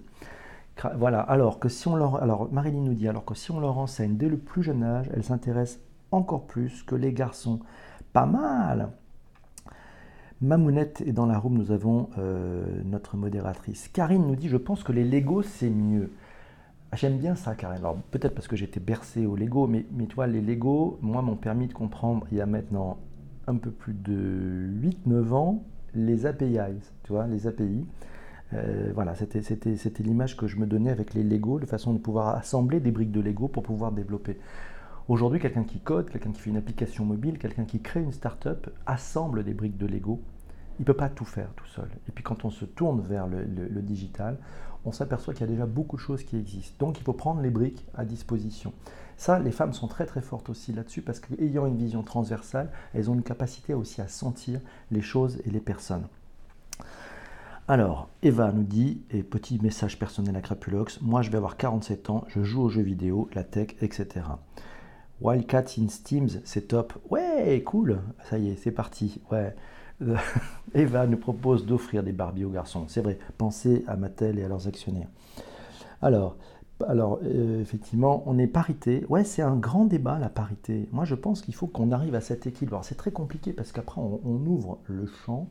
Voilà, 0.97 1.19
alors 1.21 1.59
que 1.59 1.69
si 1.69 1.87
on 1.87 1.95
leur, 1.95 2.21
alors 2.21 2.51
Marilyn 2.51 2.81
nous 2.81 2.93
dit 2.93 3.07
alors 3.07 3.25
que 3.25 3.35
si 3.35 3.51
on 3.51 3.59
leur 3.59 3.77
enseigne 3.77 4.17
dès 4.17 4.29
le 4.29 4.37
plus 4.37 4.63
jeune 4.63 4.83
âge, 4.83 5.09
elles 5.13 5.23
s'intéressent 5.23 5.81
encore 6.11 6.47
plus 6.47 6.83
que 6.83 6.95
les 6.95 7.13
garçons. 7.13 7.59
Pas 8.13 8.25
mal. 8.25 8.91
Mamounette 10.41 11.01
est 11.01 11.13
dans 11.13 11.25
la 11.25 11.37
room, 11.37 11.57
nous 11.57 11.71
avons 11.71 12.09
euh, 12.17 12.65
notre 12.83 13.15
modératrice. 13.15 13.87
Karine 13.87 14.27
nous 14.27 14.35
dit 14.35 14.49
Je 14.49 14.57
pense 14.57 14.83
que 14.83 14.91
les 14.91 15.05
Lego 15.05 15.41
c'est 15.41 15.69
mieux. 15.69 16.11
Ah, 16.91 16.97
j'aime 16.97 17.17
bien 17.17 17.35
ça, 17.35 17.55
Karine. 17.55 17.77
Alors 17.77 17.97
peut-être 18.11 18.35
parce 18.35 18.47
que 18.47 18.55
j'étais 18.55 18.81
bercé 18.81 19.25
au 19.25 19.35
Lego, 19.35 19.67
mais, 19.67 19.85
mais 19.91 20.07
tu 20.07 20.15
les 20.27 20.41
Lego, 20.41 20.99
moi, 21.01 21.21
m'ont 21.21 21.37
permis 21.37 21.67
de 21.67 21.73
comprendre 21.73 22.27
il 22.31 22.37
y 22.37 22.41
a 22.41 22.45
maintenant 22.45 22.97
un 23.47 23.55
peu 23.55 23.71
plus 23.71 23.93
de 23.93 24.69
8-9 25.07 25.33
ans 25.33 25.63
les 25.93 26.25
APIs, 26.25 26.81
tu 27.03 27.13
vois, 27.13 27.27
les 27.27 27.47
API. 27.47 27.85
Euh, 28.53 28.91
voilà, 28.93 29.15
c'était 29.15 30.03
l'image 30.03 30.37
que 30.37 30.47
je 30.47 30.57
me 30.57 30.65
donnais 30.65 30.91
avec 30.91 31.13
les 31.13 31.23
Lego, 31.23 31.59
de 31.59 31.65
façon 31.65 31.93
de 31.93 31.97
pouvoir 31.97 32.35
assembler 32.35 32.79
des 32.79 32.91
briques 32.91 33.11
de 33.11 33.21
Lego 33.21 33.47
pour 33.47 33.63
pouvoir 33.63 33.91
développer. 33.91 34.37
Aujourd'hui, 35.07 35.39
quelqu'un 35.39 35.63
qui 35.63 35.79
code, 35.79 36.09
quelqu'un 36.09 36.31
qui 36.31 36.41
fait 36.41 36.49
une 36.49 36.57
application 36.57 37.05
mobile, 37.05 37.37
quelqu'un 37.37 37.65
qui 37.65 37.79
crée 37.79 38.01
une 38.01 38.11
start-up, 38.11 38.71
assemble 38.87 39.43
des 39.43 39.53
briques 39.53 39.77
de 39.77 39.85
Lego. 39.85 40.19
Il 40.79 40.81
ne 40.81 40.85
peut 40.85 40.95
pas 40.95 41.09
tout 41.09 41.25
faire 41.25 41.53
tout 41.55 41.67
seul. 41.67 41.87
Et 42.09 42.11
puis 42.11 42.23
quand 42.23 42.43
on 42.43 42.49
se 42.49 42.65
tourne 42.65 43.01
vers 43.01 43.27
le, 43.27 43.43
le 43.43 43.81
digital, 43.83 44.39
on 44.83 44.91
s'aperçoit 44.91 45.35
qu'il 45.35 45.41
y 45.45 45.49
a 45.49 45.51
déjà 45.51 45.67
beaucoup 45.67 45.95
de 45.95 46.01
choses 46.01 46.23
qui 46.23 46.37
existent. 46.37 46.83
Donc 46.83 46.97
il 46.97 47.03
faut 47.03 47.13
prendre 47.13 47.41
les 47.41 47.51
briques 47.51 47.85
à 47.95 48.03
disposition. 48.03 48.73
Ça, 49.15 49.37
les 49.37 49.51
femmes 49.51 49.73
sont 49.73 49.87
très 49.87 50.07
très 50.07 50.21
fortes 50.21 50.49
aussi 50.49 50.73
là-dessus 50.73 51.03
parce 51.03 51.19
qu'ayant 51.19 51.67
une 51.67 51.77
vision 51.77 52.01
transversale, 52.01 52.71
elles 52.95 53.09
ont 53.11 53.13
une 53.13 53.23
capacité 53.23 53.75
aussi 53.75 54.01
à 54.01 54.07
sentir 54.07 54.59
les 54.89 55.01
choses 55.01 55.39
et 55.45 55.51
les 55.51 55.59
personnes. 55.59 56.07
Alors, 57.67 58.09
Eva 58.21 58.51
nous 58.51 58.63
dit, 58.63 59.01
et 59.09 59.23
petit 59.23 59.59
message 59.59 59.97
personnel 59.97 60.35
à 60.35 60.41
Crapulox, 60.41 61.01
moi 61.01 61.23
je 61.23 61.31
vais 61.31 61.37
avoir 61.37 61.57
47 61.57 62.11
ans, 62.11 62.23
je 62.27 62.43
joue 62.43 62.61
aux 62.61 62.69
jeux 62.69 62.83
vidéo, 62.83 63.27
la 63.33 63.43
tech, 63.43 63.69
etc. 63.81 64.25
Wildcats 65.21 65.77
in 65.79 65.87
Steams, 65.87 66.29
c'est 66.43 66.67
top. 66.69 66.93
Ouais, 67.09 67.61
cool, 67.65 67.99
ça 68.29 68.37
y 68.37 68.49
est, 68.49 68.55
c'est 68.55 68.71
parti. 68.71 69.21
Ouais. 69.31 69.55
Eva 70.73 71.07
nous 71.07 71.17
propose 71.17 71.65
d'offrir 71.65 72.03
des 72.03 72.11
Barbies 72.11 72.45
aux 72.45 72.49
garçons. 72.49 72.85
C'est 72.87 73.01
vrai, 73.01 73.17
pensez 73.37 73.83
à 73.87 73.95
Mattel 73.95 74.39
et 74.39 74.43
à 74.43 74.47
leurs 74.47 74.67
actionnaires. 74.67 75.07
Alors, 76.01 76.35
alors 76.87 77.19
euh, 77.23 77.61
effectivement, 77.61 78.23
on 78.25 78.37
est 78.37 78.47
parité. 78.47 79.05
Ouais, 79.07 79.23
c'est 79.23 79.41
un 79.41 79.55
grand 79.55 79.85
débat, 79.85 80.19
la 80.19 80.29
parité. 80.29 80.89
Moi, 80.91 81.05
je 81.05 81.15
pense 81.15 81.41
qu'il 81.41 81.55
faut 81.55 81.67
qu'on 81.67 81.91
arrive 81.91 82.15
à 82.15 82.21
cet 82.21 82.47
équilibre. 82.47 82.79
C'est 82.83 82.95
très 82.95 83.11
compliqué 83.11 83.53
parce 83.53 83.71
qu'après, 83.71 84.01
on, 84.01 84.45
ouvre 84.45 84.79
le 84.87 85.05
champ 85.07 85.47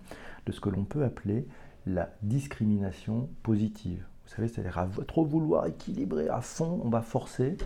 de 0.47 0.53
ce 0.53 0.61
que 0.61 0.69
l'on 0.69 0.85
peut 0.85 1.05
appeler 1.05 1.47
la 1.87 2.11
discrimination 2.23 3.29
positive. 3.43 4.05
Vous 4.27 4.35
savez, 4.35 4.49
c'est-à-dire 4.49 4.79
à 4.79 4.89
trop 5.07 5.25
vouloir 5.25 5.67
équilibrer 5.67 6.29
à 6.29 6.41
fond, 6.41 6.81
on 6.85 6.89
va 6.89 7.03
forcer. 7.03 7.57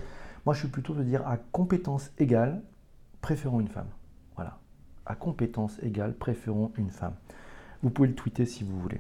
Moi, 0.48 0.54
je 0.54 0.60
suis 0.60 0.68
plutôt 0.68 0.94
de 0.94 1.02
dire 1.02 1.28
à 1.28 1.36
compétence 1.36 2.10
égale, 2.16 2.62
préférons 3.20 3.60
une 3.60 3.68
femme. 3.68 3.90
Voilà. 4.34 4.60
À 5.04 5.14
compétence 5.14 5.78
égale, 5.82 6.14
préférons 6.14 6.72
une 6.78 6.88
femme. 6.88 7.12
Vous 7.82 7.90
pouvez 7.90 8.08
le 8.08 8.14
tweeter 8.14 8.46
si 8.46 8.64
vous 8.64 8.80
voulez. 8.80 8.98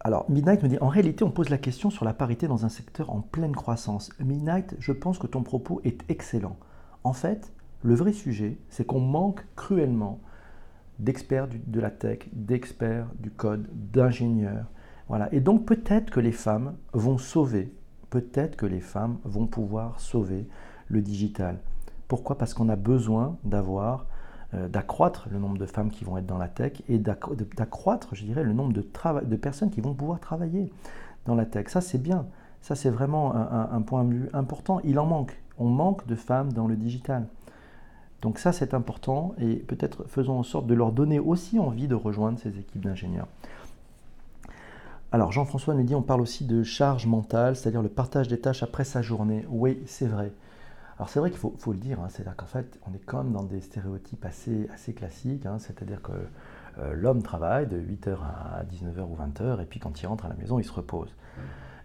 Alors, 0.00 0.30
Midnight 0.30 0.62
me 0.62 0.68
dit, 0.68 0.76
en 0.82 0.88
réalité, 0.88 1.24
on 1.24 1.30
pose 1.30 1.48
la 1.48 1.56
question 1.56 1.88
sur 1.88 2.04
la 2.04 2.12
parité 2.12 2.48
dans 2.48 2.66
un 2.66 2.68
secteur 2.68 3.08
en 3.08 3.22
pleine 3.22 3.56
croissance. 3.56 4.12
Midnight, 4.20 4.76
je 4.78 4.92
pense 4.92 5.18
que 5.18 5.26
ton 5.26 5.42
propos 5.42 5.80
est 5.84 6.04
excellent. 6.10 6.58
En 7.02 7.14
fait, 7.14 7.50
le 7.82 7.94
vrai 7.94 8.12
sujet, 8.12 8.58
c'est 8.68 8.84
qu'on 8.84 9.00
manque 9.00 9.46
cruellement 9.56 10.20
d'experts 10.98 11.48
de 11.48 11.80
la 11.80 11.90
tech, 11.90 12.28
d'experts 12.34 13.08
du 13.18 13.30
code, 13.30 13.66
d'ingénieurs. 13.72 14.66
Voilà. 15.08 15.32
Et 15.32 15.40
donc 15.40 15.64
peut-être 15.64 16.10
que 16.10 16.20
les 16.20 16.30
femmes 16.30 16.76
vont 16.92 17.16
sauver, 17.16 17.72
peut-être 18.10 18.56
que 18.56 18.66
les 18.66 18.80
femmes 18.80 19.18
vont 19.24 19.46
pouvoir 19.46 20.00
sauver 20.00 20.46
le 20.88 21.00
digital. 21.00 21.58
Pourquoi? 22.08 22.36
Parce 22.36 22.54
qu'on 22.54 22.68
a 22.68 22.76
besoin 22.76 23.36
euh, 24.54 24.68
d'accroître 24.68 25.28
le 25.30 25.38
nombre 25.38 25.58
de 25.58 25.66
femmes 25.66 25.90
qui 25.90 26.04
vont 26.04 26.18
être 26.18 26.26
dans 26.26 26.38
la 26.38 26.48
tech 26.48 26.82
et 26.88 26.98
d'accroître, 26.98 28.14
je 28.14 28.24
dirais, 28.24 28.42
le 28.42 28.52
nombre 28.52 28.72
de, 28.72 29.36
personnes 29.36 29.70
qui 29.70 29.80
vont 29.80 29.94
pouvoir 29.94 30.18
travailler 30.18 30.72
dans 31.24 31.36
la 31.36 31.46
tech. 31.46 31.68
Ça, 31.68 31.80
c'est 31.80 32.02
bien. 32.02 32.26
Ça, 32.60 32.74
c'est 32.74 32.90
vraiment 32.90 33.34
un, 33.34 33.80
point 33.82 34.06
important. 34.32 34.80
Il 34.84 34.98
en 34.98 35.06
manque. 35.06 35.40
On 35.56 35.68
manque 35.68 36.06
de 36.06 36.16
femmes 36.16 36.52
dans 36.52 36.66
le 36.66 36.76
digital. 36.76 37.26
Donc 38.22 38.38
ça, 38.38 38.52
c'est 38.52 38.74
important 38.74 39.34
et 39.38 39.54
peut-être 39.54 40.04
faisons 40.08 40.38
en 40.38 40.42
sorte 40.42 40.66
de 40.66 40.74
leur 40.74 40.92
donner 40.92 41.18
aussi 41.18 41.58
envie 41.58 41.88
de 41.88 41.94
rejoindre 41.94 42.38
ces 42.38 42.58
équipes 42.58 42.84
d'ingénieurs. 42.84 43.28
Alors 45.12 45.32
Jean-François 45.32 45.74
nous 45.74 45.82
dit, 45.82 45.96
on 45.96 46.02
parle 46.02 46.20
aussi 46.20 46.44
de 46.44 46.62
charge 46.62 47.06
mentale, 47.06 47.56
c'est-à-dire 47.56 47.82
le 47.82 47.88
partage 47.88 48.28
des 48.28 48.38
tâches 48.38 48.62
après 48.62 48.84
sa 48.84 49.02
journée. 49.02 49.44
Oui, 49.48 49.82
c'est 49.86 50.06
vrai. 50.06 50.32
Alors 50.98 51.08
c'est 51.08 51.18
vrai 51.18 51.30
qu'il 51.30 51.40
faut, 51.40 51.72
le 51.72 51.78
dire, 51.78 51.98
hein, 52.00 52.08
c'est-à-dire 52.10 52.36
qu'en 52.36 52.46
fait, 52.46 52.78
on 52.86 52.94
est 52.94 53.04
quand 53.04 53.24
même 53.24 53.32
dans 53.32 53.42
des 53.42 53.60
stéréotypes 53.60 54.24
assez, 54.24 54.68
classiques, 54.94 55.46
hein, 55.46 55.58
c'est-à-dire 55.58 56.00
que 56.02 56.12
euh, 56.78 56.94
l'homme 56.94 57.22
travaille 57.22 57.66
de 57.66 57.80
8h 57.80 58.18
à 58.20 58.62
19h 58.64 59.00
ou 59.00 59.16
20h, 59.16 59.60
et 59.60 59.64
puis 59.64 59.80
quand 59.80 60.00
il 60.00 60.06
rentre 60.06 60.26
à 60.26 60.28
la 60.28 60.36
maison, 60.36 60.58
il 60.60 60.64
se 60.64 60.72
repose. 60.72 61.08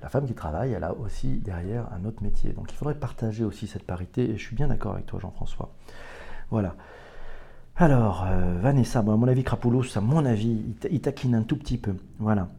La 0.04 0.10
femme 0.10 0.28
qui 0.28 0.36
travaille, 0.36 0.74
elle 0.74 0.84
a 0.84 0.94
aussi 0.94 1.40
derrière 1.40 1.88
un 1.94 2.06
autre 2.06 2.22
métier. 2.22 2.52
Donc 2.52 2.72
il 2.72 2.76
faudrait 2.76 2.94
partager 2.94 3.44
aussi 3.44 3.66
cette 3.66 3.86
parité, 3.86 4.30
et 4.30 4.38
je 4.38 4.44
suis 4.46 4.56
bien 4.56 4.68
d'accord 4.68 4.94
avec 4.94 5.08
toi 5.08 5.20
Jean-François. 5.20 5.72
Voilà. 6.52 6.76
Alors, 7.78 8.26
euh, 8.28 8.60
Vanessa, 8.62 9.00
à 9.00 9.02
mon 9.02 9.28
avis, 9.28 9.44
Crapoulos, 9.44 9.98
à 9.98 10.02
mon 10.02 10.26
avis, 10.26 10.62
il, 10.92 11.02
taquine 11.02 11.36
un 11.36 11.42
tout 11.42 11.58
petit 11.58 11.78
peu. 11.78 11.96
Voilà. 12.20 12.50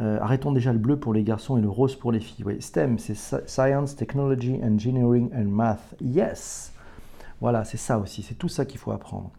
Euh, 0.00 0.18
arrêtons 0.20 0.50
déjà 0.50 0.72
le 0.72 0.78
bleu 0.78 0.98
pour 0.98 1.14
les 1.14 1.22
garçons 1.22 1.56
et 1.56 1.60
le 1.60 1.68
rose 1.68 1.94
pour 1.94 2.10
les 2.10 2.20
filles. 2.20 2.44
STEM, 2.60 2.98
c'est 2.98 3.14
Science, 3.46 3.94
Technology, 3.94 4.58
Engineering 4.62 5.30
and 5.34 5.44
Math. 5.44 5.94
Yes 6.00 6.72
Voilà, 7.40 7.64
c'est 7.64 7.76
ça 7.76 7.98
aussi, 7.98 8.22
c'est 8.22 8.34
tout 8.34 8.48
ça 8.48 8.64
qu'il 8.64 8.78
faut 8.78 8.90
apprendre. 8.90 9.30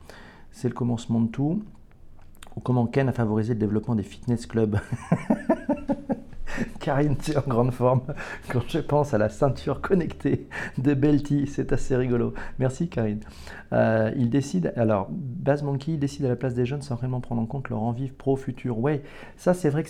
C'est 0.52 0.70
le 0.70 0.74
commencement 0.74 1.20
de 1.20 1.28
tout. 1.28 1.62
Ou 2.56 2.62
comment 2.62 2.88
Ken 2.88 3.10
a 3.10 3.12
favorisé 3.12 3.54
le 3.54 3.60
développement 3.60 3.96
des 3.96 4.04
fitness 4.04 4.46
clubs. 4.46 4.80
Karine, 6.86 7.18
tu 7.22 7.32
es 7.32 7.38
en 7.38 7.42
grande 7.48 7.72
forme. 7.72 8.02
Quand 8.52 8.62
je 8.68 8.78
pense 8.78 9.16
à 9.16 9.18
la 9.18 9.30
ceinture 9.30 9.82
connectée 9.82 10.48
de 10.78 10.94
Belty, 10.94 11.48
c'est 11.48 11.74
assez 11.74 11.96
rigolo. 11.96 12.36
Merci 12.60 12.90
Karine. 12.90 13.22
Euh, 13.74 14.12
il 14.16 14.30
décide, 14.30 14.72
alors, 14.76 15.08
Baz 15.10 15.64
Monkey 15.64 15.98
décide 15.98 16.26
à 16.26 16.30
la 16.30 16.36
place 16.36 16.54
des 16.54 16.68
jeunes 16.68 16.84
sans 16.84 16.94
réellement 16.94 17.22
prendre 17.22 17.42
en 17.42 17.48
compte 17.48 17.70
leur 17.70 17.82
envie 17.82 18.10
pro-futur. 18.10 18.78
Ouais, 18.78 19.02
ça 19.36 19.56
c'est 19.56 19.72
vrai 19.72 19.84
que 19.84 19.90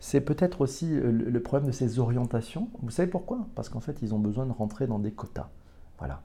c'est 0.00 0.20
peut-être 0.20 0.60
aussi 0.60 0.90
le, 0.90 1.40
problème 1.40 1.66
de 1.66 1.72
ces 1.72 1.98
orientations. 1.98 2.68
Vous 2.82 2.90
savez 2.90 3.08
pourquoi? 3.08 3.46
Parce 3.54 3.70
qu'en 3.70 3.80
fait, 3.80 4.02
ils 4.02 4.14
ont 4.14 4.18
besoin 4.18 4.44
de 4.44 4.52
rentrer 4.52 4.86
dans 4.86 4.98
des 4.98 5.12
quotas. 5.12 5.48
Voilà. 5.98 6.20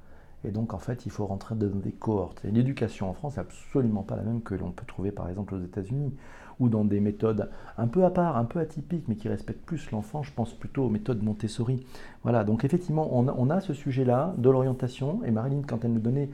Et 0.46 0.52
donc, 0.52 0.74
en 0.74 0.80
fait, 0.80 1.06
il 1.06 1.12
faut 1.12 1.26
rentrer 1.26 1.56
dans 1.56 1.68
des 1.68 1.92
cohortes. 1.92 2.44
Et 2.46 2.52
l'éducation 2.52 3.10
en 3.10 3.14
France 3.14 3.36
n'est 3.36 3.42
absolument 3.42 4.04
pas 4.04 4.16
la 4.16 4.24
même 4.24 4.42
que 4.42 4.56
l'on 4.56 4.72
peut 4.72 4.86
trouver, 4.86 5.12
par 5.12 5.30
exemple, 5.30 5.56
aux 5.56 5.62
États-Unis 5.62 6.14
ou 6.60 6.68
dans 6.68 6.84
des 6.84 7.00
méthodes 7.00 7.50
un 7.78 7.88
peu 7.88 8.04
à 8.04 8.10
part, 8.10 8.36
un 8.36 8.44
peu 8.44 8.60
atypiques, 8.60 9.06
mais 9.08 9.16
qui 9.16 9.30
respectent 9.30 9.66
plus 9.66 9.92
l'enfant. 9.92 10.24
Je 10.24 10.34
pense 10.34 10.54
plutôt 10.54 10.84
aux 10.84 10.90
méthodes 10.90 11.24
Montessori. 11.24 11.86
Voilà, 12.24 12.44
donc 12.44 12.66
effectivement, 12.66 13.10
on 13.12 13.50
a, 13.50 13.62
ce 13.62 13.74
sujet-là 13.74 14.34
de 14.38 14.50
l'orientation, 14.50 15.24
et 15.24 15.32
Marilyn, 15.32 15.62
quand 15.66 15.86
elle 15.86 15.94
nous 15.94 16.02
donnait 16.02 16.30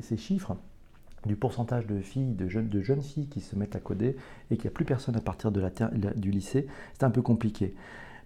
ces 0.00 0.16
chiffres, 0.16 0.56
du 1.26 1.36
pourcentage 1.36 1.86
de 1.86 2.00
filles, 2.00 2.32
de 2.32 2.48
jeunes, 2.48 3.02
filles 3.02 3.26
qui 3.26 3.40
se 3.40 3.54
mettent 3.54 3.76
à 3.76 3.80
coder 3.80 4.16
et 4.50 4.56
qu'il 4.56 4.64
n'y 4.64 4.68
a 4.68 4.74
plus 4.74 4.86
personne 4.86 5.16
à 5.16 5.20
partir 5.20 5.52
du 5.52 6.30
lycée, 6.30 6.66
c'est 6.94 7.04
un 7.04 7.10
peu 7.10 7.20
compliqué. 7.20 7.74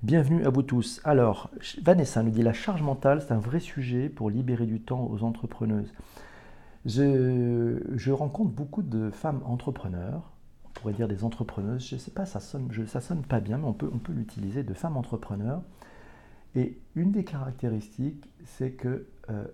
Bienvenue 0.04 0.44
à 0.44 0.50
vous 0.50 0.62
tous. 0.62 1.00
Alors, 1.04 1.50
Vanessa 1.82 2.22
nous 2.22 2.30
dit 2.30 2.42
la 2.42 2.52
charge 2.52 2.82
mentale, 2.82 3.22
c'est 3.22 3.32
un 3.32 3.38
vrai 3.38 3.58
sujet 3.58 4.10
pour 4.10 4.28
libérer 4.28 4.66
du 4.66 4.78
temps 4.78 5.08
aux 5.10 5.22
entrepreneuses. 5.22 5.94
Je, 6.84 8.10
rencontre 8.10 8.50
beaucoup 8.50 8.82
de 8.82 9.08
femmes 9.08 9.40
entrepreneurs 9.46 10.30
pourrait 10.74 10.92
dire 10.92 11.08
des 11.08 11.24
entrepreneuses. 11.24 11.88
Je 11.88 11.94
ne 11.94 12.00
sais 12.00 12.10
pas, 12.10 12.26
ça 12.26 12.40
sonne, 12.40 12.68
sonne 12.86 13.22
pas 13.22 13.40
bien, 13.40 13.56
mais 13.56 13.64
on 13.64 13.72
peut, 13.72 13.90
on 13.90 14.12
l'utiliser 14.12 14.62
de 14.62 14.74
femmes 14.74 14.98
entrepreneurs. 14.98 15.62
Et 16.54 16.78
une 16.96 17.10
des 17.10 17.24
caractéristiques, 17.24 18.28
c'est 18.44 18.72
que 18.72 19.06
euh, 19.30 19.46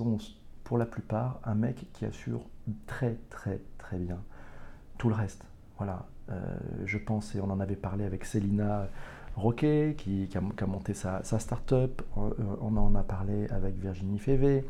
ont, 0.00 0.18
pour 0.64 0.78
la 0.78 0.86
plupart, 0.86 1.38
un 1.44 1.54
mec 1.54 1.86
qui 1.92 2.04
assure 2.04 2.40
très 2.88 3.20
très 3.30 3.60
très 3.78 3.98
bien 3.98 4.18
tout 4.98 5.08
le 5.08 5.14
reste. 5.14 5.46
Voilà, 5.78 6.08
euh, 6.30 6.56
je 6.86 6.98
pense, 6.98 7.36
et 7.36 7.40
on 7.40 7.52
en 7.52 7.60
avait 7.60 7.76
parlé 7.76 8.04
avec 8.04 8.24
Célina 8.24 8.88
Roquet, 9.36 9.94
qui, 9.96 10.28
a, 10.34 10.66
monté 10.66 10.94
sa, 10.94 11.22
start-up. 11.22 12.02
On, 12.16 12.76
en 12.76 12.94
a 12.94 13.02
parlé 13.02 13.46
avec 13.50 13.78
Virginie 13.78 14.18
Févé, 14.18 14.64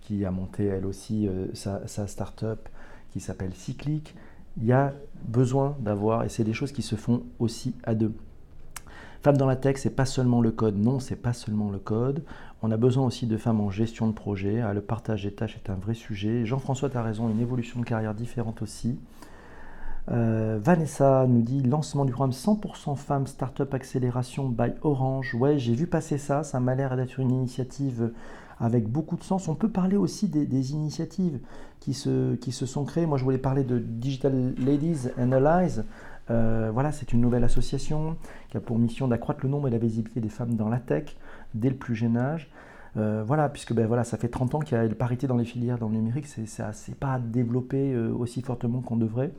qui 0.00 0.24
a 0.24 0.30
monté 0.30 0.66
elle 0.66 0.86
aussi 0.86 1.28
sa, 1.54 1.86
sa 1.86 2.06
start-up 2.06 2.68
qui 3.12 3.20
s'appelle 3.20 3.54
Cyclique 3.54 4.14
il 4.60 4.66
y 4.66 4.72
a 4.72 4.92
besoin 5.22 5.76
d'avoir, 5.80 6.24
et 6.24 6.28
c'est 6.28 6.44
des 6.44 6.52
choses 6.52 6.72
qui 6.72 6.82
se 6.82 6.96
font 6.96 7.22
aussi 7.38 7.74
à 7.84 7.94
deux. 7.94 8.12
Femmes 9.22 9.36
dans 9.36 9.46
la 9.46 9.56
tech, 9.56 9.76
c'est 9.78 9.94
pas 9.94 10.04
seulement 10.04 10.40
le 10.40 10.50
code. 10.50 10.76
Non, 10.76 11.00
c'est 11.00 11.16
pas 11.16 11.32
seulement 11.32 11.70
le 11.70 11.78
code. 11.78 12.22
On 12.62 12.70
a 12.70 12.76
besoin 12.76 13.04
aussi 13.04 13.26
de 13.26 13.36
femmes 13.36 13.60
en 13.60 13.70
gestion 13.70 14.06
de 14.06 14.12
projet. 14.12 14.62
Le 14.72 14.80
partage 14.80 15.24
des 15.24 15.32
tâches 15.32 15.56
est 15.56 15.70
un 15.70 15.74
vrai 15.74 15.94
sujet. 15.94 16.46
Jean-François, 16.46 16.88
tu 16.88 16.96
as 16.96 17.02
raison, 17.02 17.28
une 17.28 17.40
évolution 17.40 17.80
de 17.80 17.84
carrière 17.84 18.14
différente 18.14 18.62
aussi. 18.62 18.98
Euh, 20.10 20.58
Vanessa 20.60 21.26
nous 21.26 21.42
dit 21.42 21.62
lancement 21.62 22.06
du 22.06 22.12
programme 22.12 22.32
100% 22.32 22.96
femmes 22.96 23.26
Startup 23.26 23.72
Accélération 23.74 24.48
by 24.48 24.72
Orange. 24.82 25.34
Ouais, 25.34 25.58
j'ai 25.58 25.74
vu 25.74 25.86
passer 25.86 26.18
ça. 26.18 26.42
Ça 26.42 26.60
m'a 26.60 26.74
l'air 26.74 26.96
d'être 26.96 27.20
une 27.20 27.30
initiative 27.30 28.12
avec 28.58 28.88
beaucoup 28.88 29.16
de 29.16 29.22
sens. 29.22 29.48
On 29.48 29.54
peut 29.54 29.68
parler 29.68 29.96
aussi 29.96 30.28
des, 30.28 30.72
initiatives 30.72 31.40
qui 31.80 31.94
se, 31.94 32.36
sont 32.50 32.84
créées. 32.84 33.06
Moi, 33.06 33.18
je 33.18 33.24
voulais 33.24 33.38
parler 33.38 33.64
de 33.64 33.78
Digital 33.78 34.54
Ladies 34.58 35.08
Analyze. 35.18 35.84
Euh, 36.30 36.70
voilà, 36.72 36.92
c'est 36.92 37.12
une 37.12 37.20
nouvelle 37.20 37.44
association 37.44 38.16
qui 38.50 38.56
a 38.56 38.60
pour 38.60 38.78
mission 38.78 39.08
d'accroître 39.08 39.40
le 39.42 39.48
nombre 39.48 39.68
et 39.68 39.70
la 39.70 39.78
visibilité 39.78 40.20
des 40.20 40.28
femmes 40.28 40.54
dans 40.54 40.68
la 40.68 40.78
tech 40.78 41.16
dès 41.54 41.70
le 41.70 41.76
plus 41.76 41.94
jeune 41.94 42.16
âge. 42.16 42.50
Euh, 42.96 43.22
voilà, 43.26 43.48
puisque 43.48 43.74
ben, 43.74 43.86
voilà, 43.86 44.04
ça 44.04 44.16
fait 44.16 44.28
30 44.28 44.54
ans 44.54 44.58
qu'il 44.60 44.76
y 44.76 44.80
a 44.80 44.84
une 44.84 44.94
parité 44.94 45.26
dans 45.26 45.36
les 45.36 45.44
filières 45.44 45.78
dans 45.78 45.88
le 45.88 45.94
numérique, 45.94 46.26
c'est 46.26 46.94
pas 46.98 47.18
développé 47.18 47.96
aussi 47.96 48.42
fortement 48.42 48.80
qu'on 48.80 48.96
devrait. 48.96 49.32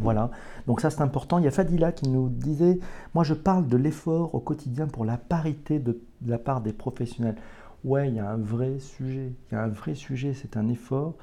Voilà, 0.00 0.30
donc 0.66 0.80
ça 0.80 0.90
c'est 0.90 1.02
important. 1.02 1.38
Il 1.38 1.44
y 1.44 1.48
a 1.48 1.50
Fadila 1.50 1.92
qui 1.92 2.08
nous 2.08 2.28
disait, 2.28 2.78
moi 3.14 3.24
je 3.24 3.34
parle 3.34 3.66
de 3.66 3.76
l'effort 3.76 4.34
au 4.34 4.40
quotidien 4.40 4.86
pour 4.86 5.04
la 5.04 5.18
parité 5.18 5.78
de 5.78 6.00
la 6.26 6.38
part 6.38 6.60
des 6.60 6.72
professionnels 6.72 7.36
ouais, 7.84 8.08
il 8.08 8.14
y 8.14 8.20
a 8.20 8.28
un 8.28 8.36
vrai 8.36 8.78
sujet, 8.78 9.32
il 9.50 9.54
y 9.54 9.56
a 9.56 9.62
un 9.62 9.68
vrai 9.68 9.94
sujet, 9.94 10.34
c'est 10.34 10.56
un 10.56 10.68
effort 10.68 11.14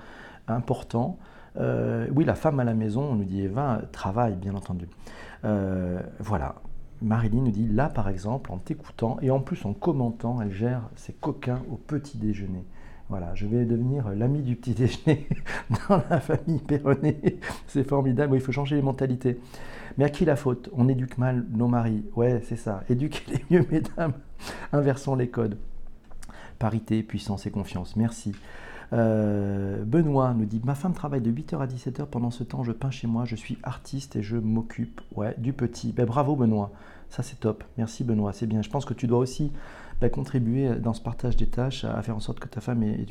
important. 0.48 1.17
Euh, 1.57 2.07
oui, 2.13 2.25
la 2.25 2.36
femme 2.36 2.60
à 2.60 2.63
la 2.63 2.74
maison, 2.74 3.03
on 3.03 3.15
nous 3.15 3.25
dit 3.25 3.41
Eva, 3.41 3.81
travaille, 3.91 4.36
bien 4.36 4.55
entendu. 4.55 4.88
Euh, 5.46 6.00
voilà. 6.19 6.55
Marilyn 7.01 7.43
nous 7.43 7.51
dit 7.51 7.67
là, 7.67 7.89
par 7.89 8.10
exemple, 8.10 8.51
en 8.51 8.57
t'écoutant 8.57 9.17
et 9.22 9.29
en 9.29 9.39
plus 9.39 9.65
en 9.65 9.74
commentant, 9.74 10.41
elle 10.41 10.51
gère 10.51 10.89
ses 10.96 11.13
coquins 11.13 11.62
au 11.72 11.75
petit 11.75 12.17
déjeuner. 12.17 12.65
Voilà, 13.10 13.34
je 13.36 13.48
vais 13.48 13.64
devenir 13.64 14.10
l'ami 14.10 14.42
du 14.42 14.58
petit 14.58 14.74
déjeuner 14.74 15.28
dans 15.90 16.02
la 16.10 16.20
famille 16.20 16.60
Perronnet. 16.60 17.38
C'est 17.68 17.86
formidable. 17.86 18.36
il 18.36 18.42
faut 18.42 18.52
changer 18.52 18.76
les 18.76 18.82
mentalités. 18.82 19.40
Mais 19.98 20.04
à 20.04 20.10
qui 20.10 20.26
la 20.26 20.36
faute? 20.36 20.70
On 20.74 20.90
éduque 20.90 21.18
mal 21.18 21.46
nos 21.52 21.68
maris. 21.68 22.04
Ouais, 22.16 22.42
c'est 22.46 22.58
ça. 22.58 22.84
Éduquez 22.90 23.24
les 23.32 23.46
mieux, 23.50 23.66
mesdames. 23.72 24.14
Inversons 24.74 25.16
les 25.16 25.30
codes. 25.30 25.58
Parité, 26.60 27.02
puissance 27.02 27.46
et 27.46 27.52
confiance. 27.52 27.96
Merci. 27.96 28.34
Euh, 28.94 29.84
Benoît 29.86 30.34
nous 30.34 30.46
dit 30.46 30.62
Ma 30.66 30.76
femme 30.76 30.94
travaille 30.94 31.22
de 31.22 31.32
8h 31.32 31.60
à 31.60 31.68
17h. 31.68 32.08
Pendant 32.08 32.32
ce 32.32 32.44
temps, 32.44 32.64
je 32.64 32.74
peins 32.74 32.92
chez 32.92 33.08
moi. 33.08 33.24
Je 33.24 33.38
suis 33.38 33.58
artiste 33.64 34.18
et 34.18 34.22
je 34.22 34.36
m'occupe 34.36 35.00
ouais, 35.16 35.34
du 35.38 35.54
petit. 35.54 35.94
Ben, 35.94 36.06
bravo, 36.06 36.36
Benoît. 36.36 36.72
Ça, 37.10 37.24
c'est 37.24 37.40
top. 37.40 37.64
Merci, 37.78 38.04
Benoît. 38.04 38.34
C'est 38.34 38.48
bien. 38.48 38.62
Je 38.62 38.70
pense 38.70 38.84
que 38.84 38.94
tu 38.94 39.08
dois 39.08 39.20
aussi 39.20 39.54
ben, 40.01 40.10
contribuer 40.10 40.75
dans 40.75 40.94
ce 40.94 41.01
partage 41.01 41.36
des 41.36 41.48
tâches 41.48 41.84
à 41.84 42.01
faire 42.01 42.16
en 42.16 42.20
sorte 42.20 42.39
que 42.39 42.48
ta 42.48 42.62
femme 42.62 42.84
et 42.84 43.06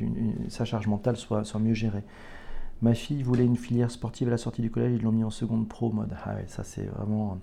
sa 0.48 0.64
charge 0.64 0.86
mentale 0.86 1.16
soit, 1.16 1.44
soit, 1.44 1.60
mieux 1.60 1.74
gérée. 1.74 2.04
Ma 2.82 2.94
fille 2.94 3.22
voulait 3.22 3.44
une 3.44 3.56
filière 3.56 3.90
sportive 3.90 4.28
à 4.28 4.30
la 4.30 4.36
sortie 4.36 4.62
du 4.62 4.70
collège. 4.70 4.92
Ils 4.94 5.02
l'ont 5.02 5.12
mis 5.12 5.24
en 5.24 5.30
seconde 5.30 5.68
pro 5.68 5.90
mode. 5.90 6.14
Ah 6.24 6.34
ça, 6.46 6.62
c'est 6.62 6.84
vraiment. 6.84 7.38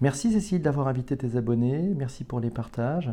Merci, 0.00 0.32
Cécile, 0.32 0.62
d'avoir 0.62 0.88
invité 0.88 1.16
tes 1.16 1.36
abonnés. 1.36 1.92
Merci 1.96 2.24
pour 2.24 2.40
les 2.40 2.50
partages. 2.50 3.12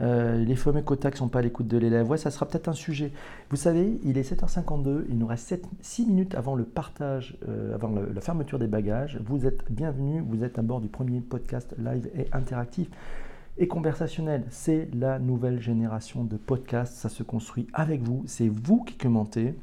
Euh, 0.00 0.42
les 0.42 0.56
fameux 0.56 0.80
quotas 0.80 1.10
qui 1.10 1.16
ne 1.16 1.18
sont 1.18 1.28
pas 1.28 1.40
à 1.40 1.42
l'écoute 1.42 1.66
de 1.66 1.76
l'élève. 1.76 2.08
Ouais, 2.08 2.16
ça 2.16 2.30
sera 2.30 2.46
peut-être 2.46 2.68
un 2.68 2.72
sujet. 2.72 3.12
Vous 3.50 3.56
savez, 3.56 4.00
il 4.04 4.16
est 4.16 4.32
7h52, 4.32 5.04
il 5.10 5.18
nous 5.18 5.26
reste 5.26 5.60
6 5.82 6.06
minutes 6.06 6.34
avant 6.34 6.54
le 6.54 6.64
partage, 6.64 7.36
euh, 7.48 7.74
avant 7.74 7.90
la 7.90 8.20
fermeture 8.22 8.58
des 8.58 8.68
bagages. 8.68 9.20
Vous 9.24 9.46
êtes 9.46 9.70
bienvenus, 9.70 10.22
vous 10.26 10.44
êtes 10.44 10.58
à 10.58 10.62
bord 10.62 10.80
du 10.80 10.88
premier 10.88 11.20
podcast 11.20 11.74
live 11.78 12.08
et 12.16 12.26
interactif 12.32 12.88
et 13.58 13.68
conversationnel. 13.68 14.44
C'est 14.50 14.88
la 14.94 15.18
nouvelle 15.18 15.60
génération 15.60 16.24
de 16.24 16.36
podcasts, 16.36 16.94
ça 16.94 17.08
se 17.08 17.22
construit 17.22 17.66
avec 17.72 18.02
vous, 18.02 18.22
c'est 18.26 18.48
vous 18.48 18.82
qui 18.84 18.96
commentez. 18.96 19.54